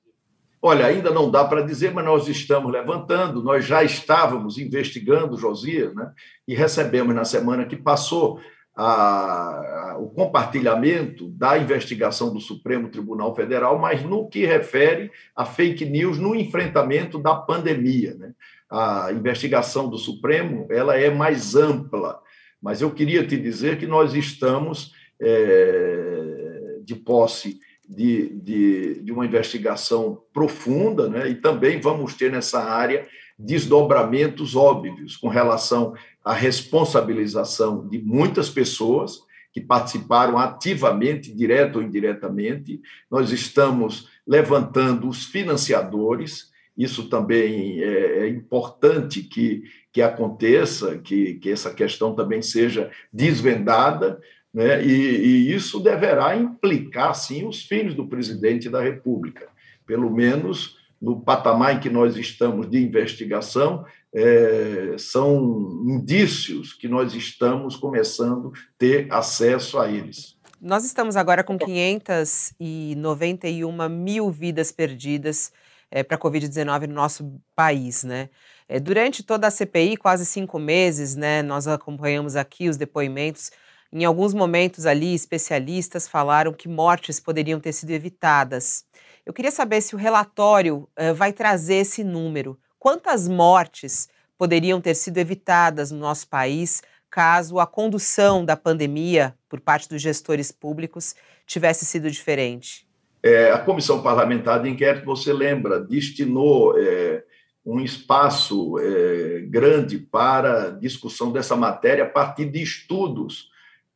[0.60, 5.92] Olha, ainda não dá para dizer, mas nós estamos levantando, nós já estávamos investigando Josias,
[5.92, 6.12] né?
[6.46, 8.38] E recebemos na semana que passou
[8.74, 15.44] a, a, o compartilhamento da investigação do Supremo Tribunal Federal, mas no que refere a
[15.44, 18.14] fake news no enfrentamento da pandemia.
[18.14, 18.32] Né?
[18.70, 22.20] A investigação do Supremo ela é mais ampla,
[22.60, 29.26] mas eu queria te dizer que nós estamos é, de posse de, de, de, uma
[29.26, 31.28] investigação profunda, né?
[31.28, 33.06] e também vamos ter nessa área
[33.38, 39.20] desdobramentos óbvios com relação à responsabilização de muitas pessoas
[39.52, 42.80] que participaram ativamente, direto ou indiretamente.
[43.10, 51.50] Nós estamos levantando os financiadores, isso também é, é importante que, que aconteça, que, que
[51.50, 54.18] essa questão também seja desvendada,
[54.52, 54.84] né?
[54.84, 59.48] E, e, isso deverá implicar, sim, os filhos do presidente da República.
[59.86, 67.14] Pelo menos no patamar em que nós estamos de investigação, é, são indícios que nós
[67.14, 70.36] estamos começando a ter acesso a eles.
[70.60, 75.50] Nós estamos agora com 591 mil vidas perdidas
[75.90, 78.28] é, para a Covid-19 no nosso país, né?
[78.68, 83.50] É, durante toda a CPI, quase cinco meses, né, nós acompanhamos aqui os depoimentos.
[83.92, 88.86] Em alguns momentos ali, especialistas falaram que mortes poderiam ter sido evitadas.
[89.26, 92.58] Eu queria saber se o relatório uh, vai trazer esse número.
[92.82, 99.60] Quantas mortes poderiam ter sido evitadas no nosso país caso a condução da pandemia por
[99.60, 101.14] parte dos gestores públicos
[101.46, 102.84] tivesse sido diferente?
[103.22, 107.22] É, a Comissão Parlamentar de Inquérito, você lembra, destinou é,
[107.64, 113.48] um espaço é, grande para discussão dessa matéria a partir de estudos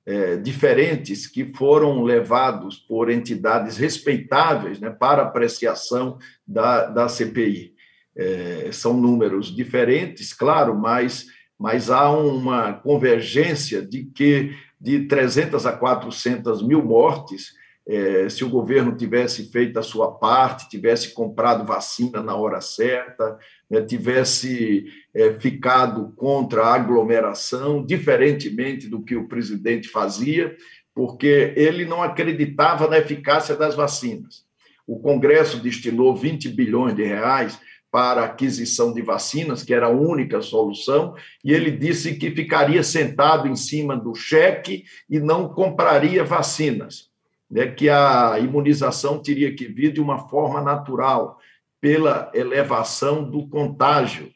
[0.07, 7.75] é, diferentes que foram levados por entidades respeitáveis né, para apreciação da, da CPI.
[8.17, 11.27] É, são números diferentes, claro, mas,
[11.59, 17.53] mas há uma convergência de que de 300 a 400 mil mortes
[17.89, 23.39] é, se o governo tivesse feito a sua parte, tivesse comprado vacina na hora certa,
[23.71, 30.57] né, tivesse é, ficado contra a aglomeração, diferentemente do que o presidente fazia,
[30.93, 34.45] porque ele não acreditava na eficácia das vacinas.
[34.85, 37.61] O Congresso destinou 20 bilhões de reais
[37.97, 43.49] para aquisição de vacinas, que era a única solução, e ele disse que ficaria sentado
[43.49, 47.09] em cima do cheque e não compraria vacinas,
[47.51, 51.39] né, que a imunização teria que vir de uma forma natural,
[51.81, 54.31] pela elevação do contágio,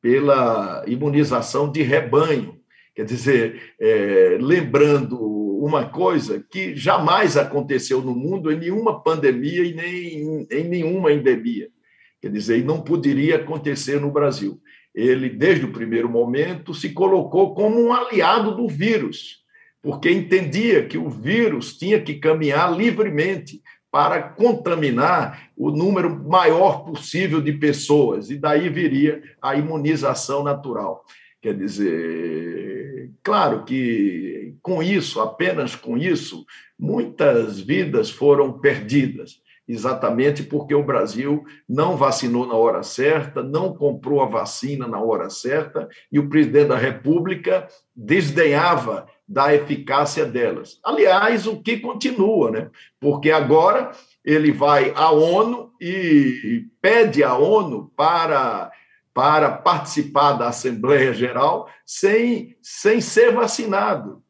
[0.00, 2.58] pela imunização de rebanho.
[2.94, 5.20] Quer dizer, é, lembrando
[5.62, 11.68] uma coisa que jamais aconteceu no mundo em nenhuma pandemia e nem em nenhuma endemia.
[12.20, 14.60] Quer dizer, não poderia acontecer no Brasil.
[14.94, 19.38] Ele, desde o primeiro momento, se colocou como um aliado do vírus,
[19.80, 27.40] porque entendia que o vírus tinha que caminhar livremente para contaminar o número maior possível
[27.40, 31.04] de pessoas, e daí viria a imunização natural.
[31.40, 36.44] Quer dizer, claro que com isso, apenas com isso,
[36.78, 44.22] muitas vidas foram perdidas exatamente porque o Brasil não vacinou na hora certa, não comprou
[44.22, 50.80] a vacina na hora certa, e o presidente da República desdenhava da eficácia delas.
[50.82, 52.70] Aliás, o que continua, né?
[52.98, 53.92] Porque agora
[54.24, 58.72] ele vai à ONU e pede à ONU para
[59.12, 64.22] para participar da Assembleia Geral sem, sem ser vacinado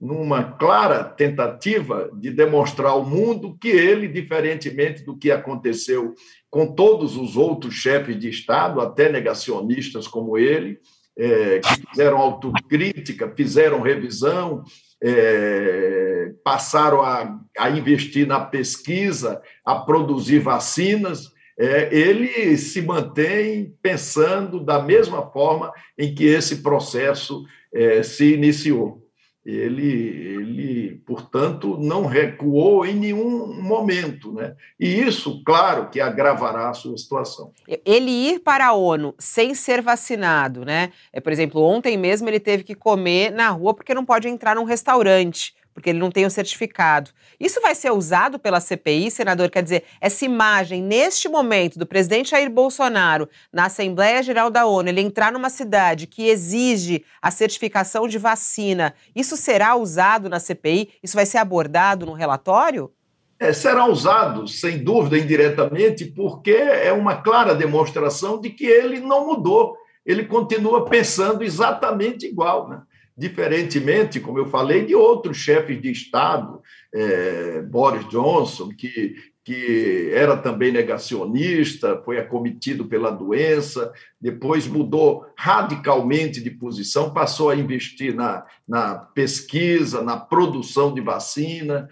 [0.00, 6.14] numa clara tentativa de demonstrar ao mundo que ele, diferentemente do que aconteceu
[6.50, 10.78] com todos os outros chefes de Estado, até negacionistas como ele,
[11.16, 14.64] é, que fizeram autocrítica, fizeram revisão,
[15.02, 24.58] é, passaram a, a, investir na pesquisa, a produzir vacinas, é, ele se mantém pensando
[24.58, 29.03] da mesma forma em que esse processo é, se iniciou
[29.44, 34.32] ele, ele, portanto, não recuou em nenhum momento.
[34.32, 34.54] Né?
[34.80, 37.52] E isso, claro, que agravará a sua situação.
[37.84, 40.92] Ele ir para a ONU sem ser vacinado, né?
[41.12, 44.56] É, por exemplo, ontem mesmo ele teve que comer na rua porque não pode entrar
[44.56, 47.10] num restaurante porque ele não tem o certificado.
[47.38, 49.50] Isso vai ser usado pela CPI, senador?
[49.50, 54.88] Quer dizer, essa imagem, neste momento, do presidente Jair Bolsonaro na Assembleia Geral da ONU,
[54.88, 60.90] ele entrar numa cidade que exige a certificação de vacina, isso será usado na CPI?
[61.02, 62.90] Isso vai ser abordado no relatório?
[63.38, 69.26] É, será usado, sem dúvida, indiretamente, porque é uma clara demonstração de que ele não
[69.26, 69.76] mudou.
[70.06, 72.68] Ele continua pensando exatamente igual.
[72.68, 72.80] Né?
[73.16, 76.60] Diferentemente, como eu falei, de outros chefes de Estado,
[76.92, 86.42] é, Boris Johnson, que, que era também negacionista, foi acometido pela doença, depois mudou radicalmente
[86.42, 91.88] de posição, passou a investir na, na pesquisa, na produção de vacina,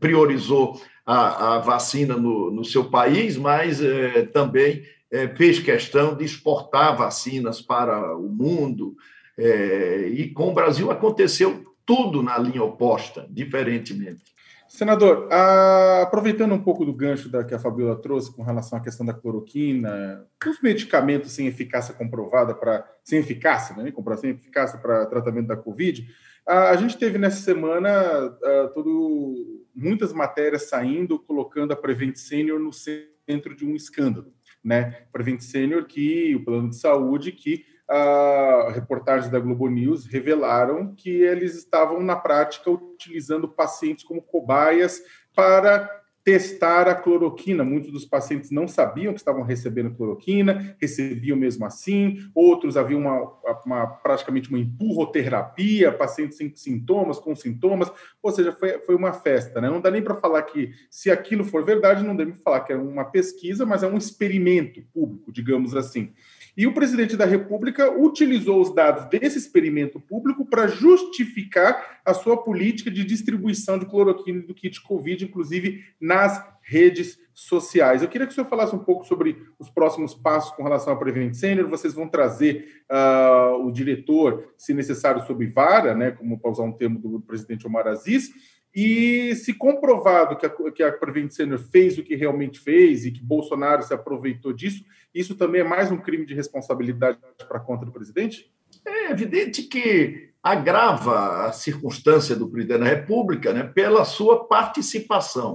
[0.00, 6.24] priorizou a, a vacina no, no seu país, mas é, também é, fez questão de
[6.24, 8.94] exportar vacinas para o mundo.
[9.38, 14.36] É, e com o Brasil aconteceu tudo na linha oposta, diferentemente.
[14.68, 18.82] Senador, a, aproveitando um pouco do gancho da, que a Fabiola trouxe com relação à
[18.82, 25.06] questão da cloroquina, os medicamentos sem eficácia comprovada para sem eficácia, né, sem eficácia para
[25.06, 26.06] tratamento da Covid,
[26.46, 32.58] a, a, gente teve nessa semana a, todo, muitas matérias saindo colocando a Prevent Senior
[32.58, 34.32] no centro de um escândalo,
[34.62, 35.06] né?
[35.12, 41.10] Prevent Senior que o plano de saúde que uh, reportagens da Globo News revelaram que
[41.10, 45.02] eles estavam, na prática, utilizando pacientes como cobaias
[45.34, 47.64] para testar a cloroquina.
[47.64, 52.18] Muitos dos pacientes não sabiam que estavam recebendo cloroquina, recebiam mesmo assim.
[52.34, 53.32] Outros haviam uma,
[53.64, 57.90] uma, praticamente uma empurroterapia, pacientes sem sintomas, com sintomas.
[58.22, 59.58] Ou seja, foi, foi uma festa.
[59.58, 59.70] Né?
[59.70, 62.76] Não dá nem para falar que, se aquilo for verdade, não deve falar que é
[62.76, 66.12] uma pesquisa, mas é um experimento público, digamos assim.
[66.58, 72.36] E o presidente da República utilizou os dados desse experimento público para justificar a sua
[72.36, 78.02] política de distribuição de cloroquina do kit Covid, inclusive nas redes sociais.
[78.02, 80.98] Eu queria que o senhor falasse um pouco sobre os próximos passos com relação ao
[80.98, 81.68] Prevent Senior.
[81.68, 86.72] Vocês vão trazer uh, o diretor, se necessário, sob vara, né, como para usar um
[86.72, 88.32] termo do presidente Omar Aziz,
[88.74, 93.10] e se comprovado que a, que a Prevent Senior fez o que realmente fez e
[93.10, 97.84] que Bolsonaro se aproveitou disso, isso também é mais um crime de responsabilidade para conta
[97.84, 98.50] do presidente?
[98.86, 105.54] É evidente que agrava a circunstância do presidente da República né, pela sua participação,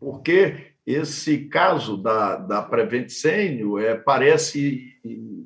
[0.00, 4.92] porque esse caso da, da Prevent Senior é, parece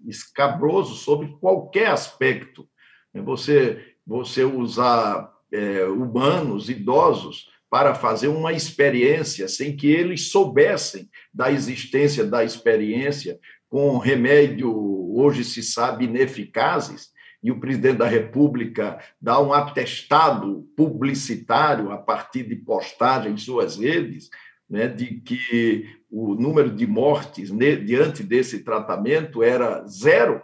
[0.07, 2.69] escabroso sobre qualquer aspecto.
[3.15, 11.53] Você, você usar é, humanos, idosos, para fazer uma experiência sem que eles soubessem da
[11.53, 13.39] existência da experiência,
[13.69, 14.73] com remédio,
[15.15, 17.11] hoje se sabe, ineficazes,
[17.43, 23.77] e o presidente da República dá um atestado publicitário a partir de postagem em suas
[23.77, 24.29] redes,
[24.69, 27.51] né, de que o número de mortes
[27.85, 30.43] diante desse tratamento era zero,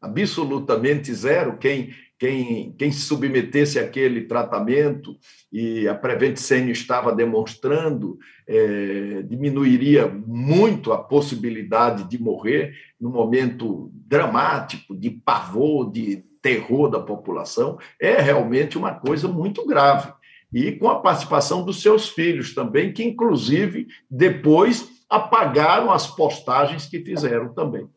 [0.00, 1.58] absolutamente zero.
[1.58, 5.16] Quem, quem, quem se submetesse àquele tratamento
[5.52, 8.16] e a Prevent Senior estava demonstrando,
[8.46, 17.00] é, diminuiria muito a possibilidade de morrer no momento dramático, de pavor, de terror da
[17.00, 20.12] população, é realmente uma coisa muito grave.
[20.52, 27.00] E com a participação dos seus filhos também, que inclusive depois apagaram as postagens que
[27.00, 27.88] fizeram também.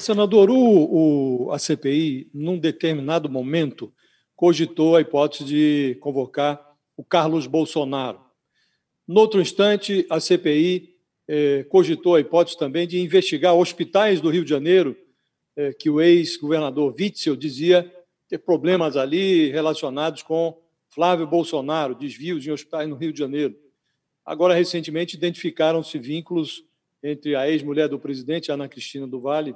[0.00, 3.94] Senador, o, o, a CPI, num determinado momento,
[4.34, 6.60] cogitou a hipótese de convocar
[6.96, 8.20] o Carlos Bolsonaro.
[9.06, 10.96] No outro instante, a CPI
[11.28, 14.96] eh, cogitou a hipótese também de investigar hospitais do Rio de Janeiro,
[15.56, 17.90] eh, que o ex-governador Witzel dizia
[18.28, 20.60] ter problemas ali relacionados com
[20.90, 23.54] Flávio Bolsonaro, desvios em hospitais no Rio de Janeiro.
[24.24, 26.64] Agora, recentemente, identificaram-se vínculos
[27.04, 29.54] entre a ex-mulher do presidente, Ana Cristina do Vale,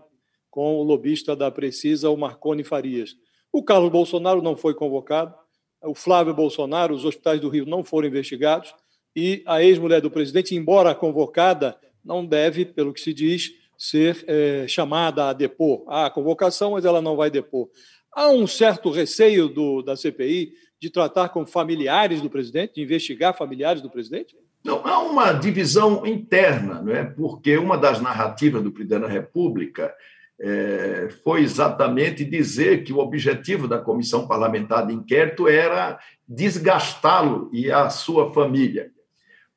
[0.51, 3.17] com o lobista da Precisa, o Marconi Farias.
[3.53, 5.35] O Carlos Bolsonaro não foi convocado,
[5.83, 8.75] o Flávio Bolsonaro, os hospitais do Rio não foram investigados,
[9.15, 14.69] e a ex-mulher do presidente, embora convocada, não deve, pelo que se diz, ser é,
[14.69, 15.85] chamada a depor.
[15.89, 17.69] Há a convocação, mas ela não vai depor.
[18.13, 23.37] Há um certo receio do, da CPI de tratar com familiares do presidente, de investigar
[23.37, 24.37] familiares do presidente?
[24.65, 27.05] Não, há uma divisão interna, não é?
[27.05, 29.95] porque uma das narrativas do presidente da República
[30.41, 37.71] é, foi exatamente dizer que o objetivo da comissão parlamentar de inquérito era desgastá-lo e
[37.71, 38.91] a sua família.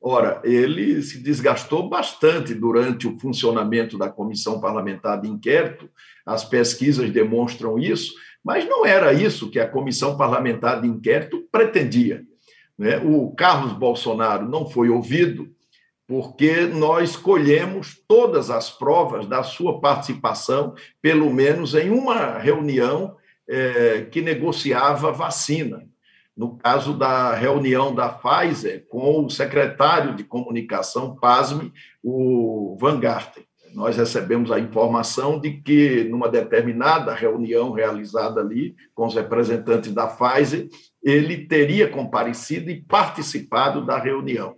[0.00, 5.88] Ora, ele se desgastou bastante durante o funcionamento da comissão parlamentar de inquérito,
[6.26, 8.12] as pesquisas demonstram isso,
[8.44, 12.22] mas não era isso que a comissão parlamentar de inquérito pretendia.
[12.78, 12.98] Né?
[12.98, 15.53] O Carlos Bolsonaro não foi ouvido,
[16.06, 23.16] porque nós colhemos todas as provas da sua participação, pelo menos em uma reunião
[23.48, 25.86] é, que negociava vacina.
[26.36, 33.44] No caso da reunião da Pfizer com o secretário de comunicação, pasme, o Van Garten.
[33.72, 40.06] Nós recebemos a informação de que, numa determinada reunião realizada ali com os representantes da
[40.06, 40.68] Pfizer,
[41.02, 44.56] ele teria comparecido e participado da reunião.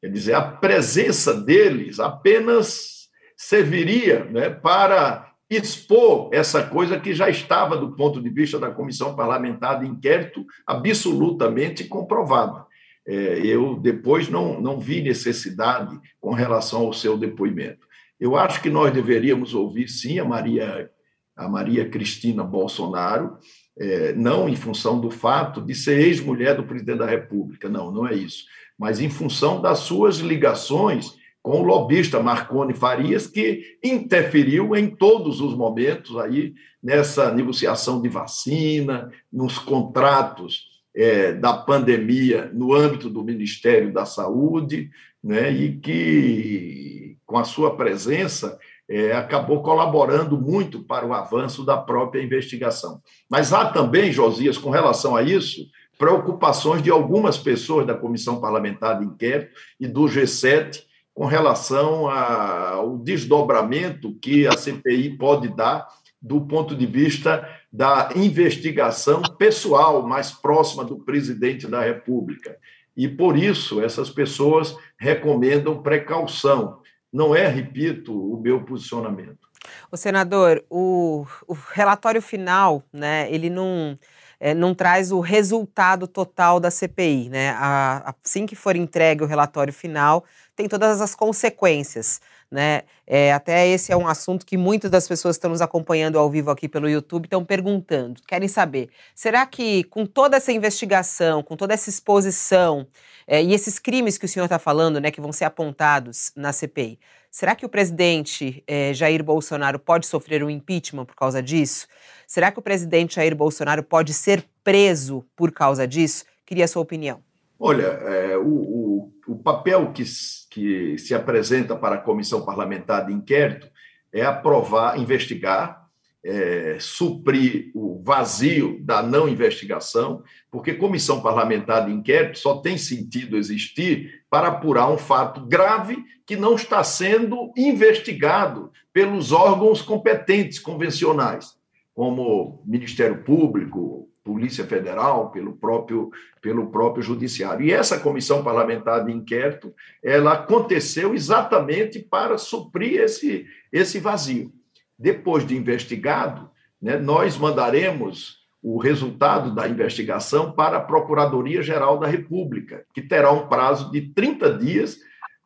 [0.00, 7.76] Quer dizer, a presença deles apenas serviria né, para expor essa coisa que já estava,
[7.76, 12.64] do ponto de vista da comissão parlamentar de inquérito, absolutamente comprovada.
[13.06, 17.86] É, eu depois não, não vi necessidade com relação ao seu depoimento.
[18.18, 20.90] Eu acho que nós deveríamos ouvir, sim, a Maria,
[21.34, 23.38] a Maria Cristina Bolsonaro,
[23.78, 28.06] é, não em função do fato de ser ex-mulher do presidente da República, não, não
[28.06, 28.44] é isso.
[28.78, 35.40] Mas em função das suas ligações com o lobista Marconi Farias, que interferiu em todos
[35.40, 43.24] os momentos aí nessa negociação de vacina, nos contratos é, da pandemia no âmbito do
[43.24, 44.90] Ministério da Saúde,
[45.22, 48.58] né, e que, com a sua presença,
[48.90, 53.00] é, acabou colaborando muito para o avanço da própria investigação.
[53.30, 55.64] Mas há também, Josias, com relação a isso,
[55.96, 60.82] preocupações de algumas pessoas da Comissão Parlamentar de Inquérito e do G7
[61.14, 65.86] com relação ao desdobramento que a CPI pode dar
[66.20, 72.56] do ponto de vista da investigação pessoal mais próxima do presidente da República.
[72.96, 76.79] E por isso essas pessoas recomendam precaução.
[77.12, 79.48] Não é, repito, o meu posicionamento.
[79.90, 83.98] O senador, o, o relatório final, né, ele não
[84.40, 87.28] é, não traz o resultado total da CPI.
[87.28, 87.50] Né?
[87.50, 90.24] A, assim que for entregue o relatório final,
[90.56, 92.20] tem todas as consequências.
[92.50, 92.82] Né?
[93.06, 96.28] É, até esse é um assunto que muitas das pessoas que estão nos acompanhando ao
[96.28, 98.90] vivo aqui pelo YouTube estão perguntando, querem saber.
[99.14, 102.88] Será que com toda essa investigação, com toda essa exposição
[103.24, 106.52] é, e esses crimes que o senhor está falando, né, que vão ser apontados na
[106.52, 106.98] CPI,
[107.30, 111.86] será que o presidente é, Jair Bolsonaro pode sofrer um impeachment por causa disso?
[112.26, 116.24] Será que o presidente Jair Bolsonaro pode ser preso por causa disso?
[116.44, 117.22] Queria a sua opinião.
[117.62, 120.04] Olha, é, o, o, o, papel que,
[120.50, 123.68] que se apresenta para a comissão parlamentar de inquérito
[124.12, 125.80] é aprovar, investigar
[126.22, 133.36] é, suprir o vazio da não investigação, porque comissão parlamentar de inquérito só tem sentido
[133.36, 141.56] existir para apurar um fato grave que não está sendo investigado pelos órgãos competentes convencionais,
[142.00, 147.66] como Ministério Público, Polícia Federal, pelo próprio, pelo próprio Judiciário.
[147.66, 154.50] E essa comissão parlamentar de inquérito, ela aconteceu exatamente para suprir esse, esse vazio.
[154.98, 162.82] Depois de investigado, né, nós mandaremos o resultado da investigação para a Procuradoria-Geral da República,
[162.94, 164.96] que terá um prazo de 30 dias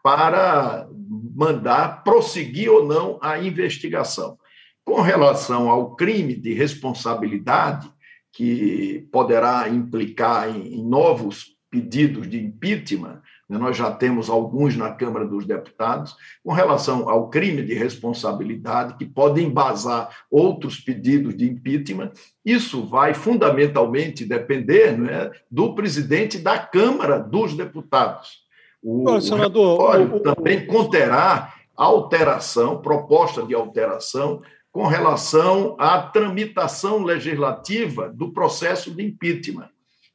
[0.00, 0.86] para
[1.34, 4.38] mandar prosseguir ou não a investigação.
[4.84, 7.90] Com relação ao crime de responsabilidade,
[8.32, 14.92] que poderá implicar em, em novos pedidos de impeachment, né, nós já temos alguns na
[14.92, 16.14] Câmara dos Deputados,
[16.44, 22.12] com relação ao crime de responsabilidade, que pode embasar outros pedidos de impeachment,
[22.44, 28.44] isso vai fundamentalmente depender é, do presidente da Câmara dos Deputados.
[28.82, 34.42] O, Olha, senador, o, o, também conterá alteração, proposta de alteração
[34.74, 39.68] com relação à tramitação legislativa do processo de impeachment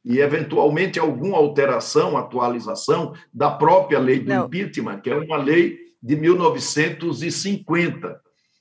[0.04, 4.44] e, eventualmente, alguma alteração, atualização da própria lei do Não.
[4.44, 8.20] impeachment, que é uma lei de 1950.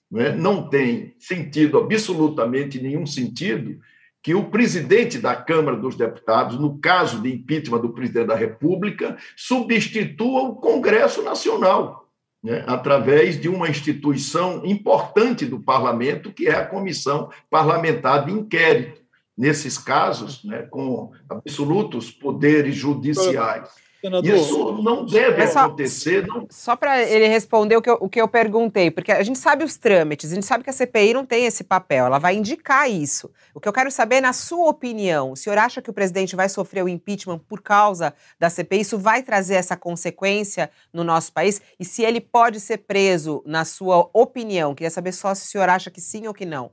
[0.09, 0.33] Não, é?
[0.33, 3.77] Não tem sentido, absolutamente nenhum sentido,
[4.23, 9.17] que o presidente da Câmara dos Deputados, no caso de impeachment do presidente da República,
[9.35, 12.08] substitua o Congresso Nacional
[12.43, 19.01] né, através de uma instituição importante do parlamento, que é a Comissão Parlamentar de Inquérito,
[19.37, 23.69] nesses casos, né, com absolutos poderes judiciais.
[24.01, 26.25] Senador, Isso não deve só, acontecer.
[26.25, 26.47] Não...
[26.49, 29.63] Só para ele responder o que, eu, o que eu perguntei, porque a gente sabe
[29.63, 32.89] os trâmites, a gente sabe que a CPI não tem esse papel, ela vai indicar
[32.89, 33.29] isso.
[33.53, 36.47] O que eu quero saber, na sua opinião, o senhor acha que o presidente vai
[36.47, 38.81] sofrer o impeachment por causa da CPI?
[38.81, 41.61] Isso vai trazer essa consequência no nosso país?
[41.77, 44.73] E se ele pode ser preso, na sua opinião?
[44.73, 46.71] Queria saber só se o senhor acha que sim ou que não.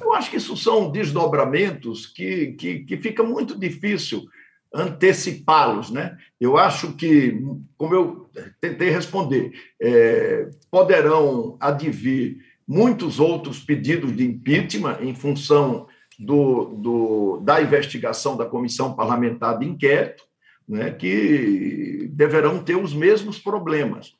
[0.00, 4.28] Eu acho que isso são desdobramentos que, que, que fica muito difícil
[4.74, 5.90] antecipá-los.
[5.90, 6.16] Né?
[6.40, 7.40] Eu acho que,
[7.76, 15.86] como eu tentei responder, é, poderão advir muitos outros pedidos de impeachment em função
[16.18, 20.24] do, do, da investigação da Comissão Parlamentar de Inquérito,
[20.68, 24.12] né, que deverão ter os mesmos problemas.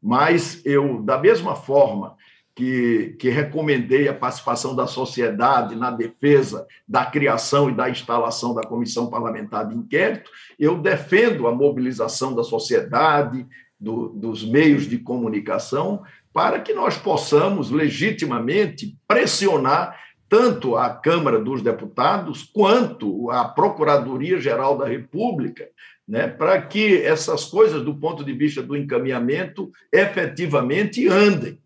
[0.00, 2.14] Mas eu, da mesma forma
[2.56, 8.62] que, que recomendei a participação da sociedade na defesa da criação e da instalação da
[8.62, 13.46] comissão parlamentar de inquérito, eu defendo a mobilização da sociedade,
[13.78, 16.02] do, dos meios de comunicação,
[16.32, 19.94] para que nós possamos legitimamente pressionar
[20.26, 25.68] tanto a Câmara dos Deputados quanto a Procuradoria-Geral da República,
[26.08, 31.58] né, para que essas coisas, do ponto de vista do encaminhamento, efetivamente andem.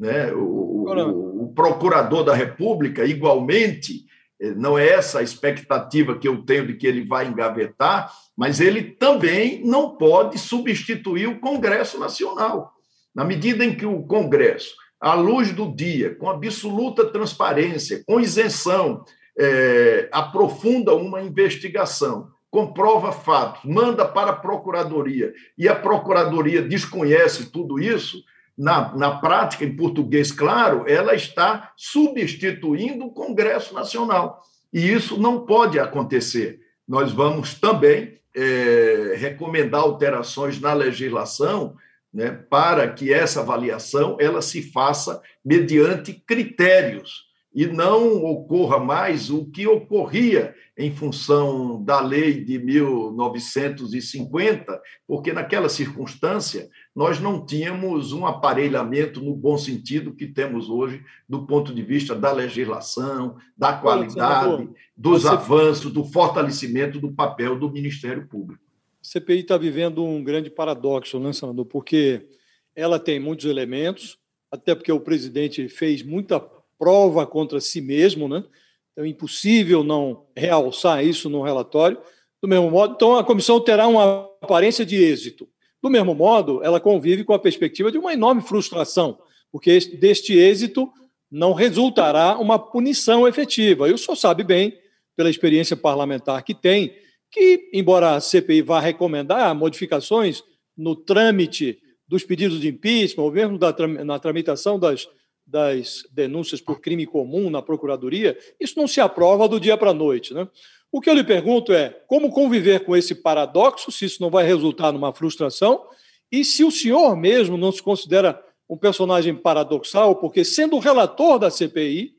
[0.00, 0.32] Né?
[0.32, 4.06] O, o, o, procurador da República, igualmente,
[4.40, 8.62] eh, não é essa a expectativa que eu tenho de que ele vai engavetar, mas
[8.62, 12.72] ele também não pode substituir o Congresso Nacional.
[13.14, 19.04] Na medida em que o Congresso, à luz do dia, com absoluta transparência, com isenção,
[19.38, 27.78] é, aprofunda uma investigação, comprova fatos, manda para a Procuradoria, e a Procuradoria desconhece tudo
[27.78, 28.24] isso,
[28.60, 34.42] na, na prática, em português claro, ela está substituindo o Congresso Nacional.
[34.70, 36.60] E isso não pode acontecer.
[36.86, 41.74] Nós vamos também é, recomendar alterações na legislação
[42.12, 49.50] né, para que essa avaliação ela se faça mediante critérios e não ocorra mais o
[49.50, 58.26] que ocorria em função da lei de 1950, porque naquela circunstância nós não tínhamos um
[58.26, 64.68] aparelhamento no bom sentido que temos hoje, do ponto de vista da legislação, da qualidade,
[64.96, 68.62] dos avanços, do fortalecimento do papel do Ministério Público.
[69.02, 71.64] A CPI está vivendo um grande paradoxo, né, senador?
[71.64, 72.26] Porque
[72.74, 74.18] ela tem muitos elementos,
[74.50, 76.40] até porque o presidente fez muita
[76.78, 78.44] prova contra si mesmo, né?
[78.92, 81.98] Então, é impossível não realçar isso no relatório.
[82.42, 85.48] Do mesmo modo, então a comissão terá uma aparência de êxito.
[85.82, 89.18] Do mesmo modo, ela convive com a perspectiva de uma enorme frustração,
[89.50, 90.90] porque deste êxito
[91.30, 93.88] não resultará uma punição efetiva.
[93.88, 94.76] E o senhor sabe bem,
[95.16, 96.94] pela experiência parlamentar que tem,
[97.30, 100.42] que, embora a CPI vá recomendar modificações
[100.76, 101.78] no trâmite
[102.08, 103.58] dos pedidos de impeachment, ou mesmo
[104.04, 105.06] na tramitação das
[105.50, 109.94] das denúncias por crime comum na Procuradoria, isso não se aprova do dia para a
[109.94, 110.32] noite.
[110.32, 110.46] Né?
[110.92, 114.44] O que eu lhe pergunto é como conviver com esse paradoxo, se isso não vai
[114.44, 115.86] resultar numa frustração,
[116.32, 121.50] e se o senhor mesmo não se considera um personagem paradoxal, porque, sendo relator da
[121.50, 122.14] CPI,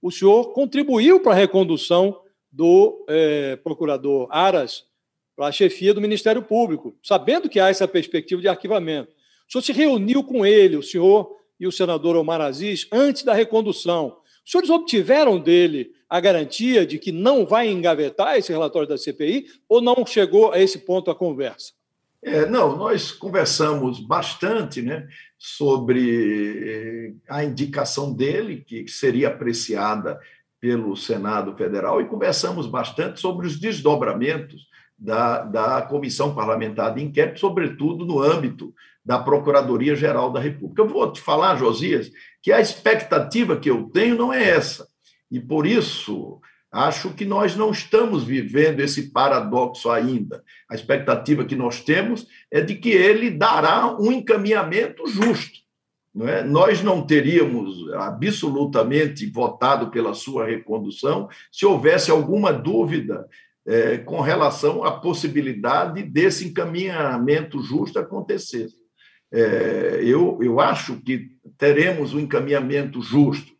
[0.00, 2.18] o senhor contribuiu para a recondução
[2.50, 4.84] do é, procurador Aras
[5.36, 9.10] para a chefia do Ministério Público, sabendo que há essa perspectiva de arquivamento.
[9.48, 13.32] O senhor se reuniu com ele, o senhor e o senador Omar Aziz, antes da
[13.32, 14.16] recondução.
[14.44, 19.46] Os senhores obtiveram dele a garantia de que não vai engavetar esse relatório da CPI
[19.68, 21.72] ou não chegou a esse ponto a conversa?
[22.22, 30.20] É, não, nós conversamos bastante né, sobre eh, a indicação dele, que seria apreciada
[30.60, 37.40] pelo Senado Federal, e conversamos bastante sobre os desdobramentos da, da Comissão Parlamentar de Inquérito,
[37.40, 38.72] sobretudo no âmbito
[39.04, 40.82] da Procuradoria-Geral da República.
[40.82, 44.86] Eu vou te falar, Josias, que a expectativa que eu tenho não é essa.
[45.30, 46.40] E por isso
[46.72, 50.42] Acho que nós não estamos vivendo esse paradoxo ainda.
[50.70, 55.60] A expectativa que nós temos é de que ele dará um encaminhamento justo.
[56.14, 56.42] Não é?
[56.42, 63.28] Nós não teríamos absolutamente votado pela sua recondução se houvesse alguma dúvida
[63.66, 68.68] é, com relação à possibilidade desse encaminhamento justo acontecer.
[69.32, 73.52] É, eu, eu acho que teremos um encaminhamento justo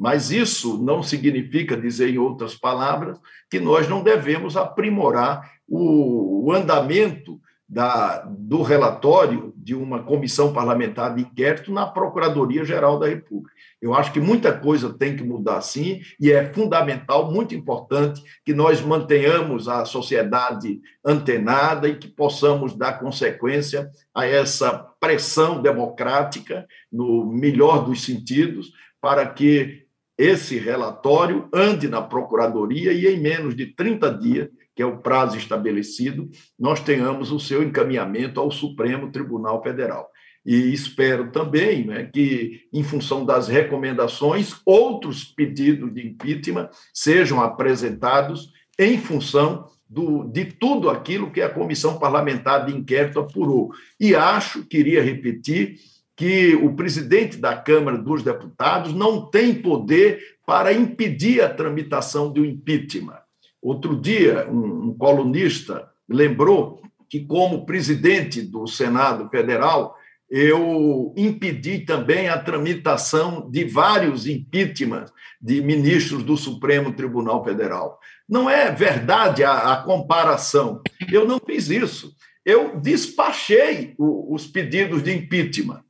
[0.00, 3.20] mas isso não significa dizer, em outras palavras,
[3.50, 11.14] que nós não devemos aprimorar o, o andamento da, do relatório de uma comissão parlamentar
[11.14, 13.54] de inquérito na Procuradoria-Geral da República.
[13.80, 18.54] Eu acho que muita coisa tem que mudar sim, e é fundamental, muito importante, que
[18.54, 27.26] nós mantenhamos a sociedade antenada e que possamos dar consequência a essa pressão democrática, no
[27.26, 29.84] melhor dos sentidos, para que
[30.16, 34.48] esse relatório ande na Procuradoria e, em menos de 30 dias,
[34.80, 40.08] que é o prazo estabelecido, nós tenhamos o seu encaminhamento ao Supremo Tribunal Federal.
[40.42, 48.50] E espero também né, que, em função das recomendações, outros pedidos de impeachment sejam apresentados
[48.78, 53.72] em função do, de tudo aquilo que a Comissão Parlamentar de Inquérito apurou.
[54.00, 55.76] E acho, queria repetir,
[56.16, 62.46] que o presidente da Câmara dos Deputados não tem poder para impedir a tramitação do
[62.46, 63.19] impeachment.
[63.62, 69.96] Outro dia, um, colunista lembrou que, como presidente do Senado Federal,
[70.30, 77.98] eu impedi também a tramitação de vários impeachments de ministros do Supremo Tribunal Federal.
[78.28, 80.82] Não é verdade a, a comparação.
[81.10, 82.14] Eu não fiz isso.
[82.44, 85.82] Eu despachei o, os pedidos de impeachment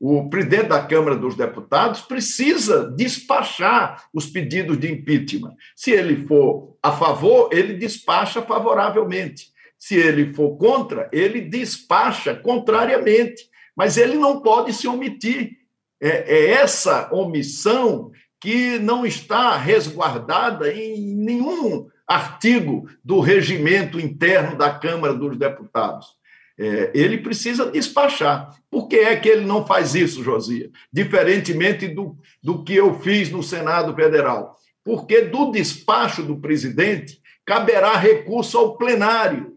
[0.00, 5.54] o presidente da Câmara dos Deputados precisa despachar os pedidos de impeachment.
[5.74, 9.48] Se ele for a favor, ele despacha favoravelmente.
[9.76, 13.48] Se ele for contra, ele despacha contrariamente.
[13.76, 15.58] Mas ele não pode se omitir.
[16.00, 24.72] É, é essa omissão que não está resguardada em nenhum artigo do regimento interno da
[24.72, 26.17] Câmara dos Deputados.
[26.58, 28.56] É, ele precisa despachar.
[28.68, 30.70] Por que é que ele não faz isso, Josia?
[30.92, 34.56] Diferentemente do, do que eu fiz no Senado Federal.
[34.84, 39.56] Porque do despacho do presidente caberá recurso ao plenário.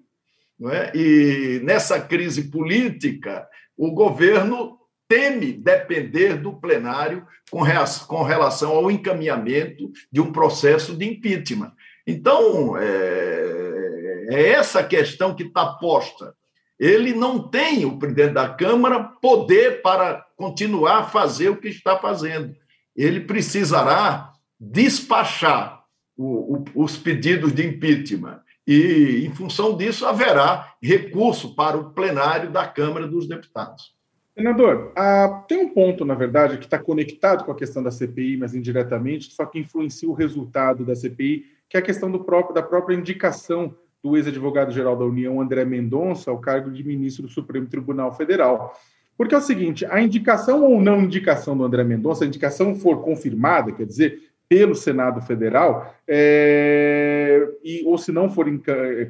[0.60, 0.92] Não é?
[0.94, 4.78] E nessa crise política, o governo
[5.08, 7.62] teme depender do plenário com,
[8.08, 11.74] com relação ao encaminhamento de um processo de impeachment.
[12.06, 16.34] Então, é, é essa questão que está posta
[16.82, 21.96] ele não tem, o presidente da Câmara, poder para continuar a fazer o que está
[21.96, 22.56] fazendo.
[22.96, 25.84] Ele precisará despachar
[26.18, 28.42] o, o, os pedidos de impeachment.
[28.66, 33.94] E, em função disso, haverá recurso para o plenário da Câmara dos Deputados.
[34.36, 38.38] Senador, ah, tem um ponto, na verdade, que está conectado com a questão da CPI,
[38.38, 42.64] mas indiretamente, só que influencia o resultado da CPI, que é a questão próprio, da
[42.64, 48.14] própria indicação do ex-advogado-geral da União, André Mendonça, ao cargo de ministro do Supremo Tribunal
[48.14, 48.74] Federal.
[49.18, 53.02] Porque é o seguinte, a indicação ou não indicação do André Mendonça, a indicação for
[53.04, 59.08] confirmada, quer dizer, pelo Senado Federal, é, e, ou se não for é,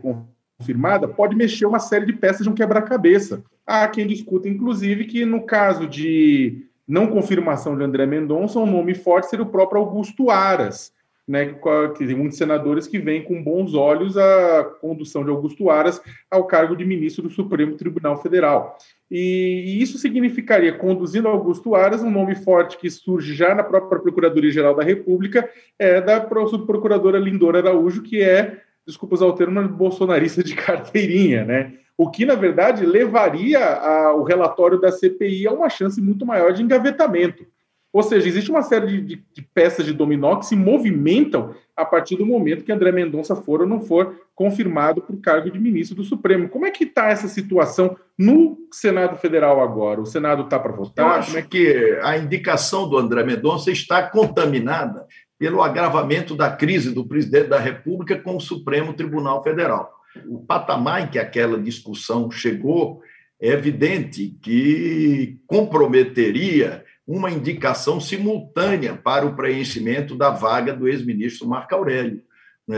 [0.60, 3.44] confirmada, pode mexer uma série de peças de um quebra-cabeça.
[3.66, 8.94] Há quem discuta, inclusive, que no caso de não confirmação de André Mendonça, um nome
[8.94, 10.92] forte seria o próprio Augusto Aras,
[11.32, 11.55] né,
[11.95, 16.43] que tem muitos senadores que veem com bons olhos a condução de Augusto Aras ao
[16.43, 18.77] cargo de ministro do Supremo Tribunal Federal.
[19.09, 23.97] E, e isso significaria, conduzindo Augusto Aras, um nome forte que surge já na própria
[24.01, 30.43] Procuradoria-Geral da República, é da subprocuradora Lindora Araújo, que é, desculpa usar o termo, bolsonarista
[30.43, 31.73] de carteirinha, né?
[31.97, 36.51] O que, na verdade, levaria a, o relatório da CPI a uma chance muito maior
[36.51, 37.45] de engavetamento.
[37.94, 41.84] Ou seja, existe uma série de, de, de, peças de dominó que se movimentam a
[41.84, 45.60] partir do momento que André Mendonça for ou não for confirmado para o cargo de
[45.60, 46.48] ministro do Supremo.
[46.48, 50.00] Como é que está essa situação no Senado Federal agora?
[50.00, 51.06] O Senado está para votar?
[51.06, 51.50] Eu acho é que...
[51.50, 55.06] que a indicação do André Mendonça está contaminada
[55.38, 59.92] pelo agravamento da crise do presidente da República com o Supremo Tribunal Federal.
[60.28, 63.02] O patamar em que aquela discussão chegou
[63.42, 71.74] é evidente que comprometeria uma indicação simultânea para o preenchimento da vaga do ex-ministro Marco
[71.74, 72.22] Aurélio.
[72.70, 72.76] É,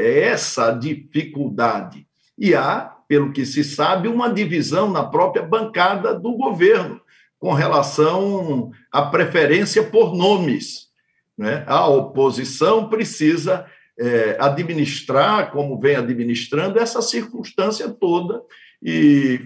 [0.00, 2.06] é essa dificuldade.
[2.36, 7.00] E há, pelo que se sabe, uma divisão na própria bancada do governo
[7.38, 10.88] com relação à preferência por nomes.
[11.36, 11.64] Né?
[11.66, 13.66] A oposição precisa
[13.98, 18.42] é, administrar, como vem administrando, essa circunstância toda
[18.82, 19.38] e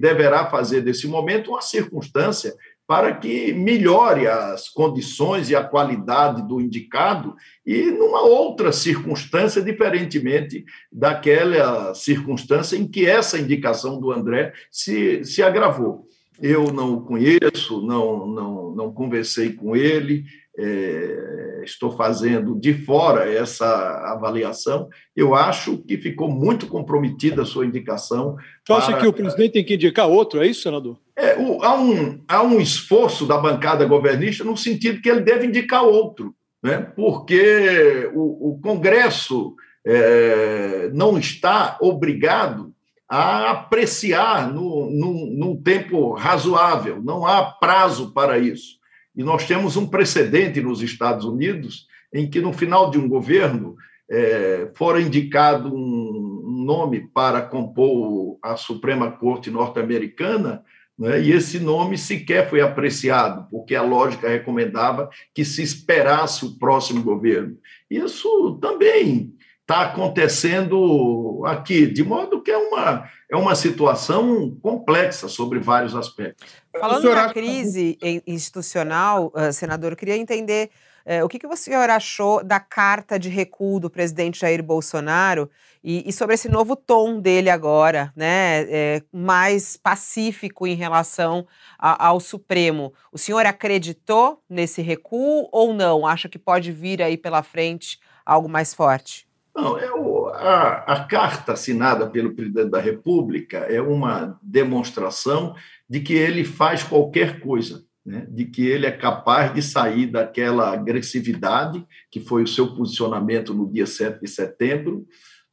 [0.00, 2.54] deverá fazer desse momento uma circunstância
[2.86, 10.64] para que melhore as condições e a qualidade do indicado e numa outra circunstância, diferentemente
[10.92, 16.06] daquela circunstância em que essa indicação do André se, se agravou.
[16.40, 20.24] Eu não o conheço, não, não, não conversei com ele,
[20.58, 23.66] é, estou fazendo de fora essa
[24.12, 24.88] avaliação.
[25.16, 28.36] Eu acho que ficou muito comprometida a sua indicação.
[28.64, 29.00] Você acha para...
[29.00, 30.98] que o presidente tem que indicar outro, é isso, senador?
[31.16, 35.46] É, o, há, um, há um esforço da bancada governista no sentido que ele deve
[35.46, 36.78] indicar outro, né?
[36.94, 39.54] porque o, o Congresso
[39.86, 42.72] é, não está obrigado
[43.08, 48.82] a apreciar no, no, num tempo razoável, não há prazo para isso.
[49.16, 53.76] E nós temos um precedente nos Estados Unidos em que, no final de um governo,
[54.10, 56.34] é, fora indicado um,
[56.64, 60.64] nome para compor a Suprema Corte norte-americana,
[60.98, 66.56] né, e esse nome sequer foi apreciado, porque a lógica recomendava que se esperasse o
[66.58, 67.58] próximo governo.
[67.90, 69.33] Isso também
[69.64, 76.46] está acontecendo aqui, de modo que é uma, é uma situação complexa sobre vários aspectos.
[76.78, 80.68] Falando na crise institucional, uh, senador, eu queria entender
[81.06, 85.48] uh, o que, que o senhor achou da carta de recuo do presidente Jair Bolsonaro
[85.82, 91.46] e, e sobre esse novo tom dele agora, né, é, mais pacífico em relação
[91.78, 92.92] a, ao Supremo.
[93.10, 96.06] O senhor acreditou nesse recuo ou não?
[96.06, 99.26] Acha que pode vir aí pela frente algo mais forte?
[99.54, 105.54] Não, é o, a, a, carta assinada pelo presidente da República é uma demonstração
[105.88, 108.26] de que ele faz qualquer coisa, né?
[108.28, 113.70] de que ele é capaz de sair daquela agressividade, que foi o seu posicionamento no
[113.70, 115.06] dia 7 de setembro,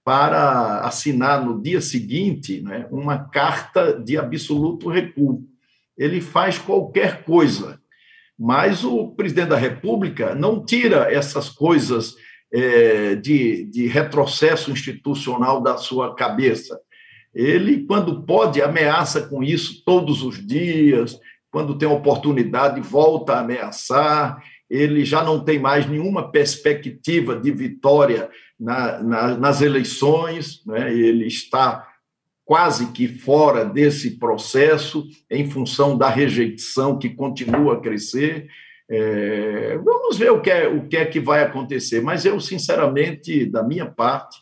[0.03, 5.47] para assinar no dia seguinte né, uma carta de absoluto recuo.
[5.95, 7.79] Ele faz qualquer coisa,
[8.37, 12.15] mas o presidente da República não tira essas coisas
[12.51, 16.79] é, de, de retrocesso institucional da sua cabeça.
[17.33, 21.17] Ele, quando pode, ameaça com isso todos os dias,
[21.49, 24.43] quando tem oportunidade, volta a ameaçar.
[24.69, 28.29] Ele já não tem mais nenhuma perspectiva de vitória
[28.59, 30.93] na, na, nas eleições, né?
[30.93, 31.87] ele está
[32.45, 38.47] quase que fora desse processo, em função da rejeição que continua a crescer.
[38.93, 43.45] É, vamos ver o que, é, o que é que vai acontecer, mas eu, sinceramente,
[43.45, 44.37] da minha parte,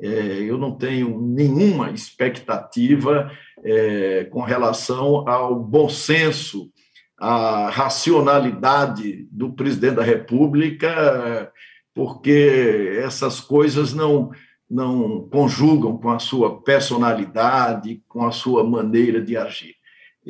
[0.00, 0.08] é,
[0.40, 3.30] eu não tenho nenhuma expectativa
[3.62, 6.70] é, com relação ao bom senso,
[7.18, 11.52] à racionalidade do presidente da República,
[11.94, 14.30] porque essas coisas não,
[14.68, 19.79] não conjugam com a sua personalidade, com a sua maneira de agir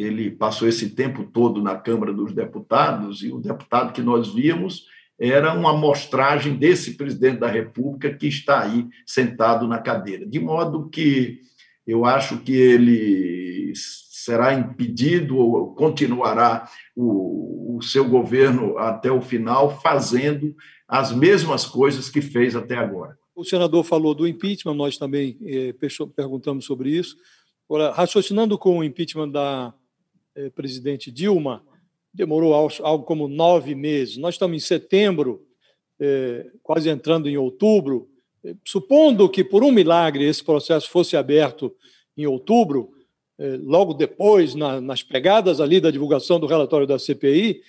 [0.01, 4.87] ele passou esse tempo todo na Câmara dos Deputados, e o deputado que nós víamos
[5.19, 10.27] era uma amostragem desse presidente da República que está aí sentado na cadeira.
[10.27, 11.41] De modo que
[11.87, 19.81] eu acho que ele será impedido ou continuará o, o seu governo até o final
[19.81, 20.55] fazendo
[20.89, 23.19] as mesmas coisas que fez até agora.
[23.35, 25.75] O senador falou do impeachment, nós também eh,
[26.15, 27.17] perguntamos sobre isso.
[27.69, 29.73] Agora, raciocinando com o impeachment da
[30.49, 31.63] presidente Dilma,
[32.13, 34.17] demorou algo como nove meses.
[34.17, 35.47] Nós estamos em setembro
[36.01, 38.09] é, quase entrando em outubro,
[38.65, 41.75] supondo que por um milagre esse processo fosse aberto
[42.17, 42.91] em outubro,
[43.63, 47.63] logo depois, na, nas pegadas ali da divulgação do relatório da CPI,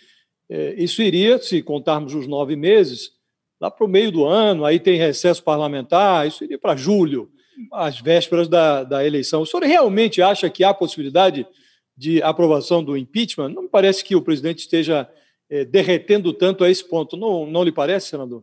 [0.78, 3.12] isso iria, se contarmos os nove meses,
[3.60, 7.30] lá para o meio do ano, aí tem recesso parlamentar, isso iria para julho,
[7.72, 9.42] às vésperas da, da eleição.
[9.42, 11.46] O senhor realmente acha que há possibilidade
[12.02, 13.50] de aprovação do impeachment?
[13.50, 15.08] Não me parece que o presidente esteja
[15.48, 17.16] é, derretendo tanto a esse ponto.
[17.16, 18.42] Não, não lhe parece, senador?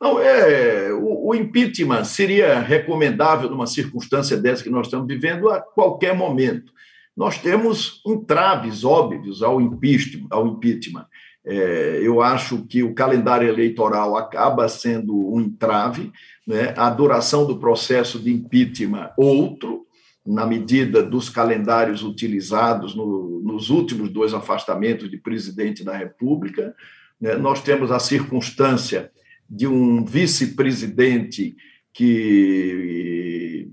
[0.00, 5.60] Não, é, o, o, impeachment seria recomendável numa circunstância dessa que nós estamos vivendo a
[5.60, 6.72] qualquer momento.
[7.16, 10.26] Nós temos entraves óbvios ao impeachment.
[10.30, 11.06] Ao impeachment.
[11.46, 16.10] É, eu acho que o calendário eleitoral acaba sendo um entrave,
[16.44, 16.74] né?
[16.76, 19.86] a duração do processo de impeachment, outro,
[20.28, 26.74] na medida dos calendários utilizados no, nos últimos dois afastamentos de presidente da República.
[27.18, 27.34] Né?
[27.36, 29.10] Nós temos a circunstância
[29.48, 31.56] de um vice-presidente
[31.94, 33.70] que,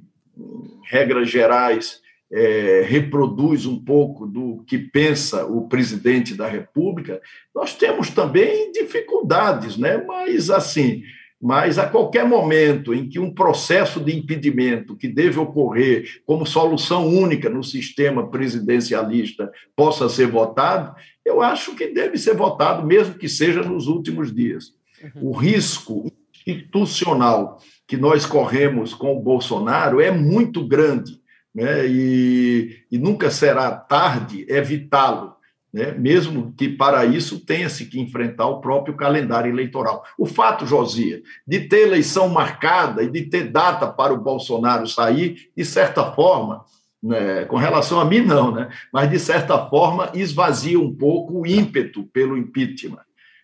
[0.89, 1.99] regras gerais,
[2.31, 7.21] é, reproduz um pouco do que pensa o presidente da República,
[7.53, 9.97] nós temos também dificuldades, né?
[9.97, 11.03] mas assim,
[11.45, 17.05] mas a qualquer momento em que um processo de impedimento que deve ocorrer como solução
[17.07, 23.29] única no sistema presidencialista possa ser votado, eu acho que deve ser votado, mesmo que
[23.29, 24.73] seja nos últimos dias.
[25.03, 25.29] Uhum.
[25.29, 26.11] O risco
[26.47, 31.21] institucional que nós corremos com o Bolsonaro é muito grande,
[31.53, 31.87] né?
[31.87, 35.34] e, e nunca será tarde evitá-lo
[35.75, 35.91] né?
[35.91, 40.05] mesmo que para isso tenha-se que enfrentar o próprio calendário eleitoral.
[40.17, 45.49] O fato, Josia, de ter eleição marcada e de ter data para o Bolsonaro sair,
[45.53, 46.63] de certa forma,
[47.03, 51.45] né, com relação a mim, não, né, mas de certa forma esvazia um pouco o
[51.45, 53.03] ímpeto pelo impeachment.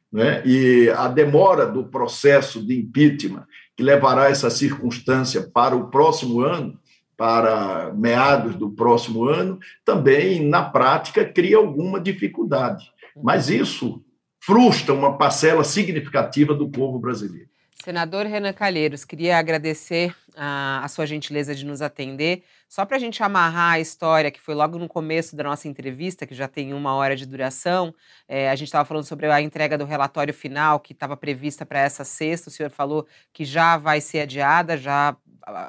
[0.10, 6.40] Né, e a demora do processo de impeachment, que levará essa circunstância para o próximo
[6.40, 6.80] ano,
[7.22, 12.92] para meados do próximo ano, também, na prática, cria alguma dificuldade.
[13.16, 14.04] Mas isso
[14.44, 17.48] frustra uma parcela significativa do povo brasileiro.
[17.84, 22.42] Senador Renan Calheiros, queria agradecer a, a sua gentileza de nos atender.
[22.68, 26.26] Só para a gente amarrar a história, que foi logo no começo da nossa entrevista,
[26.26, 27.94] que já tem uma hora de duração,
[28.28, 31.82] é, a gente estava falando sobre a entrega do relatório final, que estava prevista para
[31.82, 32.50] essa sexta.
[32.50, 35.16] O senhor falou que já vai ser adiada, já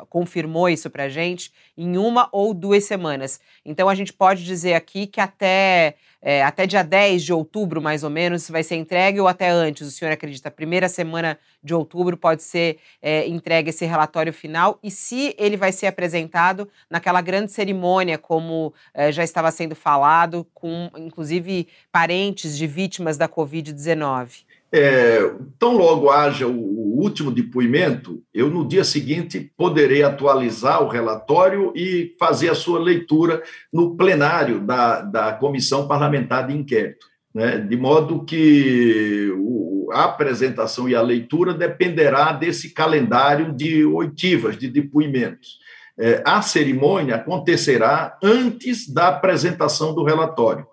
[0.08, 3.40] confirmou isso para a gente em uma ou duas semanas.
[3.64, 8.04] Então a gente pode dizer aqui que até, é, até dia 10 de outubro, mais
[8.04, 10.50] ou menos, vai ser entregue ou até antes, o senhor acredita?
[10.50, 15.72] Primeira semana de outubro pode ser é, entregue esse relatório final e se ele vai
[15.72, 22.66] ser apresentado naquela grande cerimônia, como é, já estava sendo falado, com inclusive parentes de
[22.66, 24.44] vítimas da Covid-19.
[24.74, 25.20] É,
[25.58, 31.72] tão logo haja o, o, último depoimento, eu no dia seguinte poderei atualizar o relatório
[31.76, 37.06] e fazer a sua leitura no plenário da, da Comissão Parlamentar de Inquérito.
[37.34, 37.58] Né?
[37.58, 44.68] De modo que o, a apresentação e a leitura dependerá desse calendário de oitivas, de
[44.68, 45.58] depoimentos.
[45.98, 50.66] É, a cerimônia acontecerá antes da apresentação do relatório.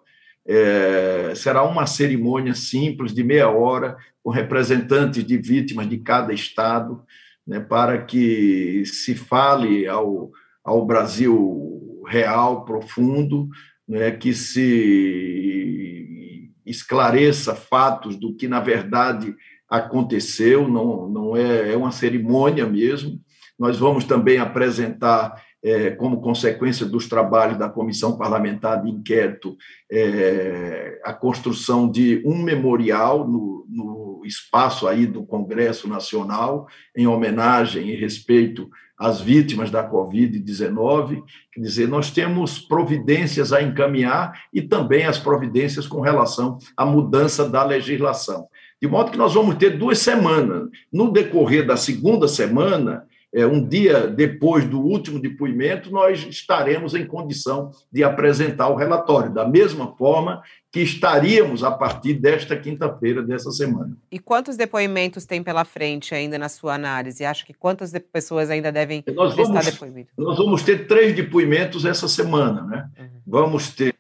[0.48, 7.04] É, será uma cerimônia simples, de meia hora, com representantes de vítimas de cada estado,
[7.46, 10.32] né, para que se fale ao,
[10.64, 13.48] ao Brasil real, profundo,
[13.88, 16.20] né, que se
[16.66, 19.36] esclareça fatos do que, na verdade,
[19.68, 23.20] aconteceu, não, não é, é uma cerimônia mesmo.
[23.58, 29.58] Nós vamos também apresentar é, como consequência dos trabalhos da Comissão Parlamentar de Inquérito,
[29.92, 37.90] é, a construção de um memorial no, no, espaço aí do Congresso Nacional, em homenagem
[37.90, 41.24] e respeito às vítimas da Covid-19.
[41.54, 47.48] Quer dizer, nós temos providências a encaminhar e também as providências com relação à mudança
[47.48, 48.48] da legislação.
[48.82, 50.70] De modo que nós vamos ter duas semanas.
[50.92, 57.72] No decorrer da segunda semana, um dia depois do último depoimento, nós estaremos em condição
[57.92, 63.96] de apresentar o relatório, da mesma forma que estaríamos a partir desta quinta-feira dessa semana.
[64.12, 67.26] E quantos depoimentos tem pela frente ainda na sua análise?
[67.26, 70.10] Acha que quantas pessoas ainda devem nós prestar depoimento?
[70.18, 72.90] Nós vamos ter três depoimentos essa semana, né?
[73.00, 73.22] Uhum.
[73.26, 73.96] Vamos ter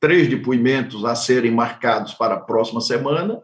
[0.00, 3.42] três depoimentos a serem marcados para a próxima semana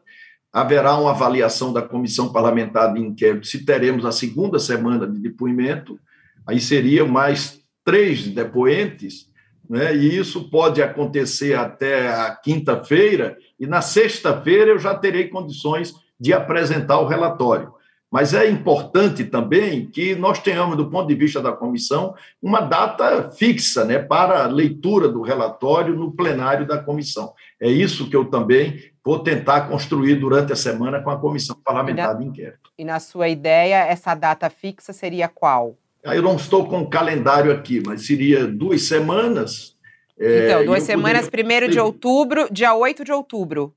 [0.53, 5.99] haverá uma avaliação da comissão parlamentar de inquérito se teremos a segunda semana de depoimento,
[6.47, 9.29] aí seriam mais três depoentes,
[9.69, 9.95] né?
[9.95, 16.33] e isso pode acontecer até a quinta-feira, e na sexta-feira eu já terei condições de
[16.33, 17.73] apresentar o relatório.
[18.11, 23.31] Mas é importante também que nós tenhamos, do ponto de vista da comissão, uma data
[23.31, 27.33] fixa né, para a leitura do relatório no plenário da comissão.
[27.61, 32.19] É isso que eu também vou tentar construir durante a semana com a comissão parlamentar
[32.19, 32.73] de inquérito.
[32.77, 35.77] E na sua ideia, essa data fixa seria qual?
[36.03, 39.77] Eu não estou com o calendário aqui, mas seria duas semanas.
[40.19, 43.73] É, então, duas semanas, primeiro de outubro, dia 8 de outubro.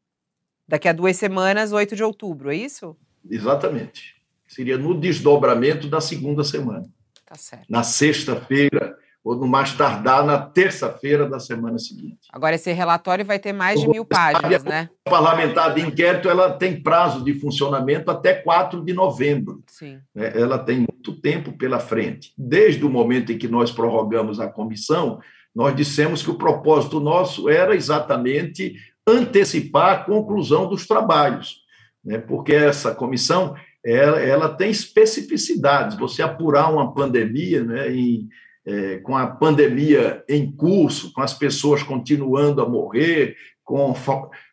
[0.67, 2.95] Daqui a duas semanas, 8 de outubro, é isso?
[3.29, 4.12] Exatamente
[4.54, 6.86] seria no desdobramento da segunda semana.
[7.26, 7.66] Tá certo.
[7.70, 12.28] Na sexta-feira, ou no mais tardar na terça-feira da semana seguinte.
[12.32, 14.89] Agora, esse relatório vai ter mais de mil páginas, né?
[15.06, 19.64] A parlamentar de inquérito ela tem prazo de funcionamento até 4 de novembro.
[19.68, 19.99] Sim.
[20.14, 20.34] Né?
[20.36, 22.34] Ela tem muito tempo pela frente.
[22.38, 25.22] Desde o momento em que nós prorrogamos a comissão,
[25.56, 28.76] nós dissemos que o propósito nosso era exatamente
[29.08, 31.62] antecipar a conclusão dos trabalhos,
[32.04, 32.18] né?
[32.18, 35.97] porque essa comissão ela, ela tem especificidades.
[35.97, 38.29] Você apurar uma pandemia, né, em,
[38.65, 43.93] é, com a pandemia em curso, com as pessoas continuando a morrer, com,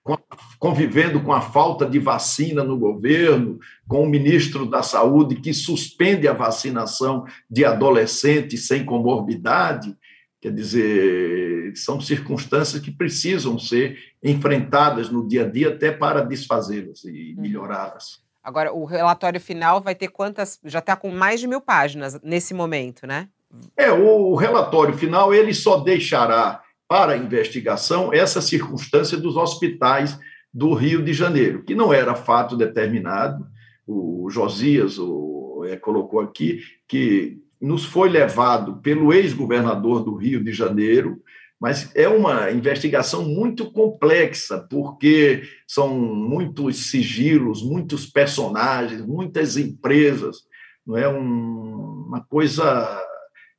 [0.03, 0.19] com,
[0.59, 6.27] convivendo com a falta de vacina no governo, com o ministro da Saúde que suspende
[6.29, 9.97] a vacinação de adolescentes sem comorbidade.
[10.41, 17.05] Quer dizer, são circunstâncias que precisam ser enfrentadas no dia a dia até para desfazê-las
[17.05, 17.43] e uhum.
[17.43, 18.30] melhorá-las.
[18.43, 20.59] Agora, o relatório final vai ter quantas.
[20.65, 23.29] Já está com mais de mil páginas nesse momento, né?
[23.77, 30.19] É, o relatório final ele só deixará para investigação essa circunstância dos hospitais
[30.53, 33.47] do Rio de Janeiro, que não era fato determinado.
[33.87, 40.53] O Josias o, é, colocou aqui que nos foi levado pelo ex-governador do Rio de
[40.53, 41.21] Janeiro
[41.61, 50.39] mas é uma investigação muito complexa, porque são muitos sigilos, muitos personagens, muitas empresas,
[50.87, 52.99] não é um, uma coisa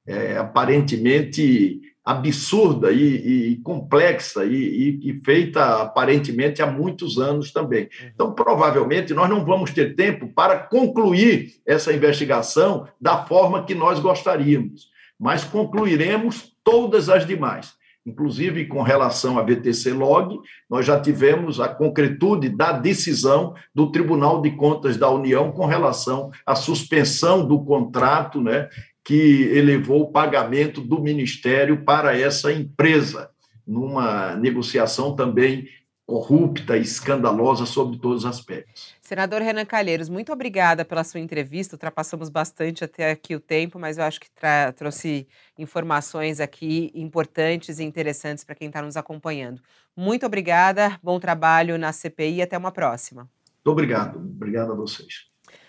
[0.07, 7.87] é, aparentemente absurda e, e complexa e, e, feita aparentemente há muitos anos também.
[8.13, 13.99] Então, provavelmente, nós não vamos ter tempo para concluir essa investigação da forma que nós
[13.99, 14.87] gostaríamos,
[15.19, 17.79] mas concluiremos todas as demais.
[18.05, 20.39] Inclusive, com relação à VTC Log,
[20.69, 26.31] nós já tivemos a concretude da decisão do Tribunal de Contas da União com relação
[26.45, 28.69] à suspensão do contrato, né,
[29.03, 33.29] que elevou o pagamento do Ministério para essa empresa,
[33.67, 35.67] numa negociação também
[36.05, 38.95] corrupta e escandalosa sobre todos os aspectos.
[39.11, 41.75] Senador Renan Calheiros, muito obrigada pela sua entrevista.
[41.75, 44.29] Ultrapassamos bastante até aqui o tempo, mas eu acho que
[44.77, 49.61] trouxe informações aqui importantes e interessantes para quem está nos acompanhando.
[49.97, 53.23] Muito obrigada, bom trabalho na CPI e até uma próxima.
[53.23, 54.17] Muito obrigado.
[54.17, 55.25] Obrigado a vocês.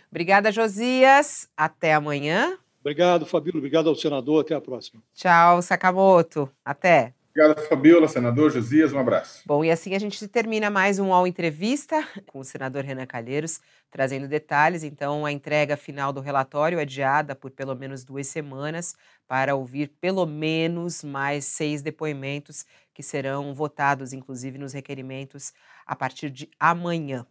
[0.09, 1.49] Obrigada, Josias.
[1.57, 2.57] Até amanhã.
[2.81, 3.59] Obrigado, Fabíola.
[3.59, 4.43] Obrigado ao senador.
[4.43, 5.03] Até a próxima.
[5.15, 6.49] Tchau, Sakamoto.
[6.65, 7.13] Até.
[7.35, 9.41] Obrigado, Fabiola, senador Josias, um abraço.
[9.47, 13.59] Bom, e assim a gente termina mais um UOL Entrevista com o senador Renan Calheiros,
[13.91, 14.83] trazendo detalhes.
[14.83, 18.95] Então, a entrega final do relatório é adiada por pelo menos duas semanas
[19.27, 25.55] para ouvir pelo menos mais seis depoimentos que serão votados, inclusive, nos requerimentos
[25.87, 27.27] a partir de amanhã.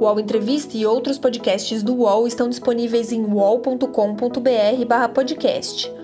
[0.00, 6.03] O UOL Entrevista e outros podcasts do UOL estão disponíveis em uol.com.br/podcast.